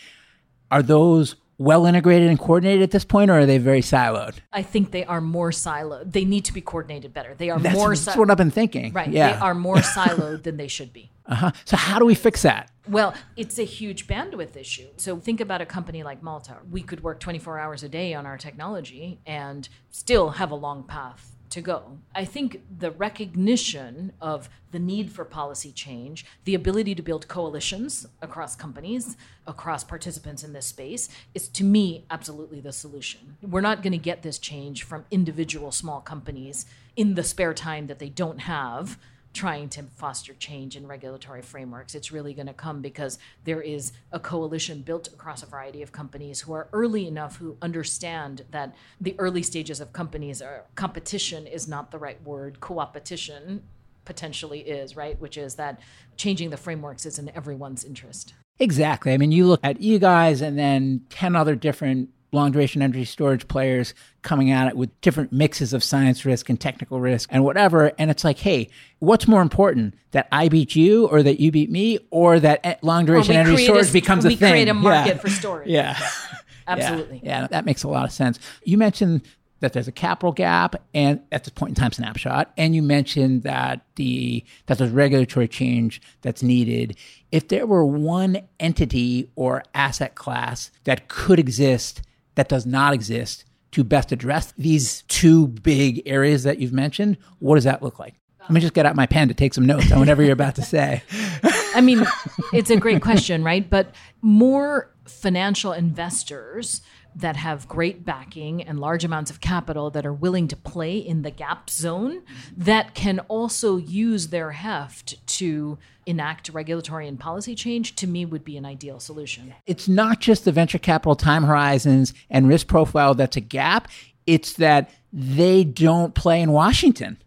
[0.72, 4.36] Are those well integrated and coordinated at this point, or are they very siloed?
[4.52, 6.12] I think they are more siloed.
[6.12, 7.36] They need to be coordinated better.
[7.36, 7.90] They are that's, more.
[7.90, 8.94] That's si- what I've been thinking.
[8.94, 9.10] Right.
[9.10, 9.34] Yeah.
[9.34, 11.12] They are more siloed than they should be.
[11.30, 11.52] Uh huh.
[11.64, 12.72] So how do we fix that?
[12.88, 14.88] Well, it's a huge bandwidth issue.
[14.98, 16.58] So think about a company like Malta.
[16.72, 20.82] We could work 24 hours a day on our technology and still have a long
[20.82, 21.98] path to go.
[22.14, 28.06] I think the recognition of the need for policy change, the ability to build coalitions
[28.22, 33.38] across companies, across participants in this space, is to me absolutely the solution.
[33.42, 37.88] We're not going to get this change from individual small companies in the spare time
[37.88, 39.00] that they don't have
[39.34, 41.94] trying to foster change in regulatory frameworks.
[41.96, 45.92] It's really going to come because there is a coalition built across a variety of
[45.92, 51.46] companies who are early enough who understand that the early stages of companies are competition
[51.46, 53.62] is not the right word, coopetition
[54.06, 55.20] potentially is, right?
[55.22, 55.80] Which is that
[56.18, 58.34] changing the frameworks is in everyone's interest.
[58.58, 59.14] Exactly.
[59.14, 63.06] I mean, you look at you guys and then 10 other different long duration energy
[63.06, 67.44] storage players coming at it with different mixes of science risk and technical risk and
[67.44, 67.92] whatever.
[67.98, 68.70] And it's like, hey,
[69.00, 73.06] what's more important, that I beat you or that you beat me or that long
[73.06, 74.40] duration energy storage a, becomes a thing?
[74.40, 75.18] we create a market yeah.
[75.18, 75.70] for storage.
[75.70, 76.00] Yeah.
[76.68, 77.22] Absolutely.
[77.24, 77.42] Yeah.
[77.42, 78.40] yeah, that makes a lot of sense.
[78.64, 79.24] You mentioned
[79.60, 83.44] that there's a capital gap and at this point in time snapshot and you mentioned
[83.44, 86.96] that the that there's regulatory change that's needed
[87.32, 92.02] if there were one entity or asset class that could exist
[92.36, 97.56] that does not exist to best address these two big areas that you've mentioned what
[97.56, 99.92] does that look like let me just get out my pen to take some notes
[99.92, 101.04] on whatever you're about to say
[101.76, 102.06] I mean,
[102.54, 103.68] it's a great question, right?
[103.68, 106.82] But more financial investors
[107.20, 111.22] that have great backing and large amounts of capital that are willing to play in
[111.22, 112.22] the gap zone
[112.56, 118.44] that can also use their heft to enact regulatory and policy change to me would
[118.44, 119.54] be an ideal solution.
[119.66, 123.90] It's not just the venture capital time horizons and risk profile that's a gap,
[124.26, 127.18] it's that they don't play in Washington.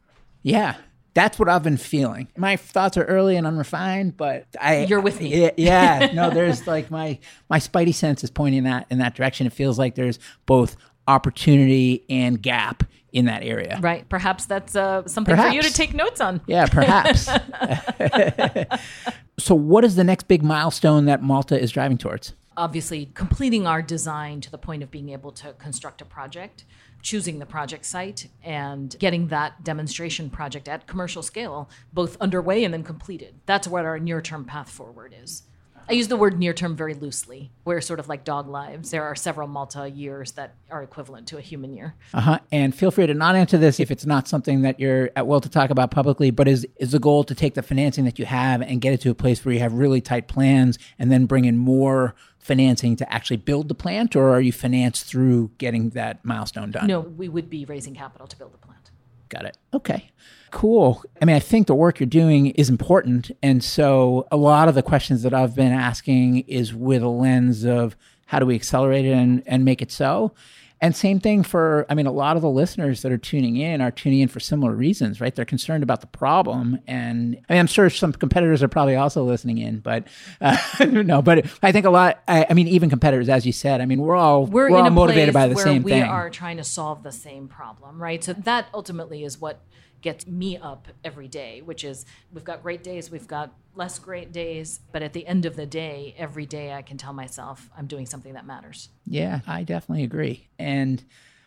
[0.43, 0.77] Yeah.
[1.15, 2.29] That's what I've been feeling.
[2.37, 5.43] My thoughts are early and unrefined, but I You're with me.
[5.43, 6.11] Yeah, yeah.
[6.15, 7.19] no, there's like my
[7.51, 9.47] my spidey sense is pointing that in that direction.
[9.47, 13.79] It feels like there's both opportunity and gap in that area.
[13.81, 14.09] Right.
[14.09, 16.41] Perhaps that's uh, something for you to take notes on.
[16.47, 17.29] Yeah, perhaps.
[19.39, 22.33] so what is the next big milestone that Malta is driving towards?
[22.57, 26.65] Obviously completing our design to the point of being able to construct a project,
[27.03, 32.73] choosing the project site, and getting that demonstration project at commercial scale both underway and
[32.73, 33.35] then completed.
[33.47, 35.43] That's what our near term path forward is.
[35.89, 37.51] I use the word near term very loosely.
[37.65, 38.91] We're sort of like dog lives.
[38.91, 41.95] There are several Malta years that are equivalent to a human year.
[42.15, 42.39] Uh-huh.
[42.51, 45.41] And feel free to not answer this if it's not something that you're at will
[45.41, 48.25] to talk about publicly, but is is the goal to take the financing that you
[48.25, 51.27] have and get it to a place where you have really tight plans and then
[51.27, 55.91] bring in more financing to actually build the plant or are you financed through getting
[55.91, 56.89] that milestone done?
[56.89, 58.91] No, we would be raising capital to build the plant.
[59.29, 59.57] Got it.
[59.73, 60.11] Okay.
[60.51, 61.03] Cool.
[61.23, 63.31] I mean, I think the work you're doing is important.
[63.43, 67.65] And so a lot of the questions that I've been asking is with a lens
[67.65, 70.35] of how do we accelerate it and, and make it so?
[70.83, 73.81] And same thing for, I mean, a lot of the listeners that are tuning in
[73.81, 75.33] are tuning in for similar reasons, right?
[75.33, 76.81] They're concerned about the problem.
[76.89, 80.09] And I mean, I'm sure some competitors are probably also listening in, but
[80.41, 80.59] uh,
[80.91, 83.87] no, but I think a lot, I, I mean, even competitors, as you said, I
[83.87, 86.03] mean, we're all, we're, we're all motivated by the same we thing.
[86.03, 88.23] We are trying to solve the same problem, right?
[88.23, 89.63] So that ultimately is what
[90.03, 94.33] gets me up every day, which is we've got great days, we've got less great
[94.33, 97.87] days, but at the end of the day, every day I can tell myself I'm
[97.87, 98.91] doing something that matters.
[99.07, 100.49] Yeah, I definitely agree.
[100.59, 101.03] And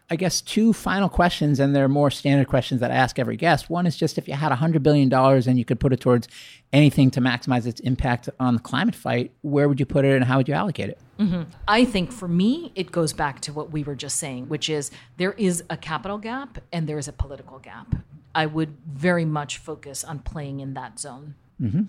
[0.07, 3.71] I guess two final questions, and they're more standard questions that I ask every guest.
[3.71, 6.27] One is just if you had $100 billion and you could put it towards
[6.71, 10.23] anything to maximize its impact on the climate fight, where would you put it and
[10.25, 10.99] how would you allocate it?
[11.19, 11.43] Mm-hmm.
[11.67, 14.91] I think for me, it goes back to what we were just saying, which is
[15.17, 17.95] there is a capital gap and there is a political gap.
[18.35, 21.35] I would very much focus on playing in that zone.
[21.59, 21.83] Mm-hmm.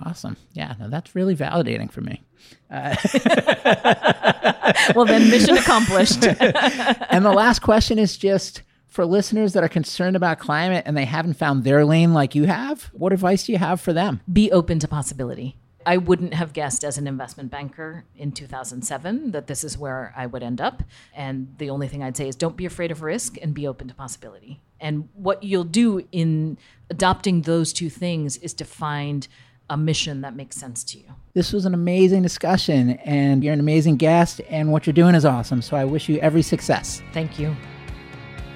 [0.00, 0.36] Awesome.
[0.52, 2.22] Yeah, no, that's really validating for me.
[2.70, 2.96] Uh,
[4.94, 6.24] well, then, mission accomplished.
[6.40, 11.04] and the last question is just for listeners that are concerned about climate and they
[11.04, 14.20] haven't found their lane like you have, what advice do you have for them?
[14.32, 15.56] Be open to possibility.
[15.86, 20.26] I wouldn't have guessed as an investment banker in 2007 that this is where I
[20.26, 20.82] would end up.
[21.14, 23.88] And the only thing I'd say is don't be afraid of risk and be open
[23.88, 24.60] to possibility.
[24.84, 26.56] And what you'll do in
[26.90, 29.26] adopting those two things is to find
[29.70, 31.06] a mission that makes sense to you.
[31.32, 35.24] This was an amazing discussion, and you're an amazing guest, and what you're doing is
[35.24, 35.62] awesome.
[35.62, 37.00] So I wish you every success.
[37.14, 37.56] Thank you.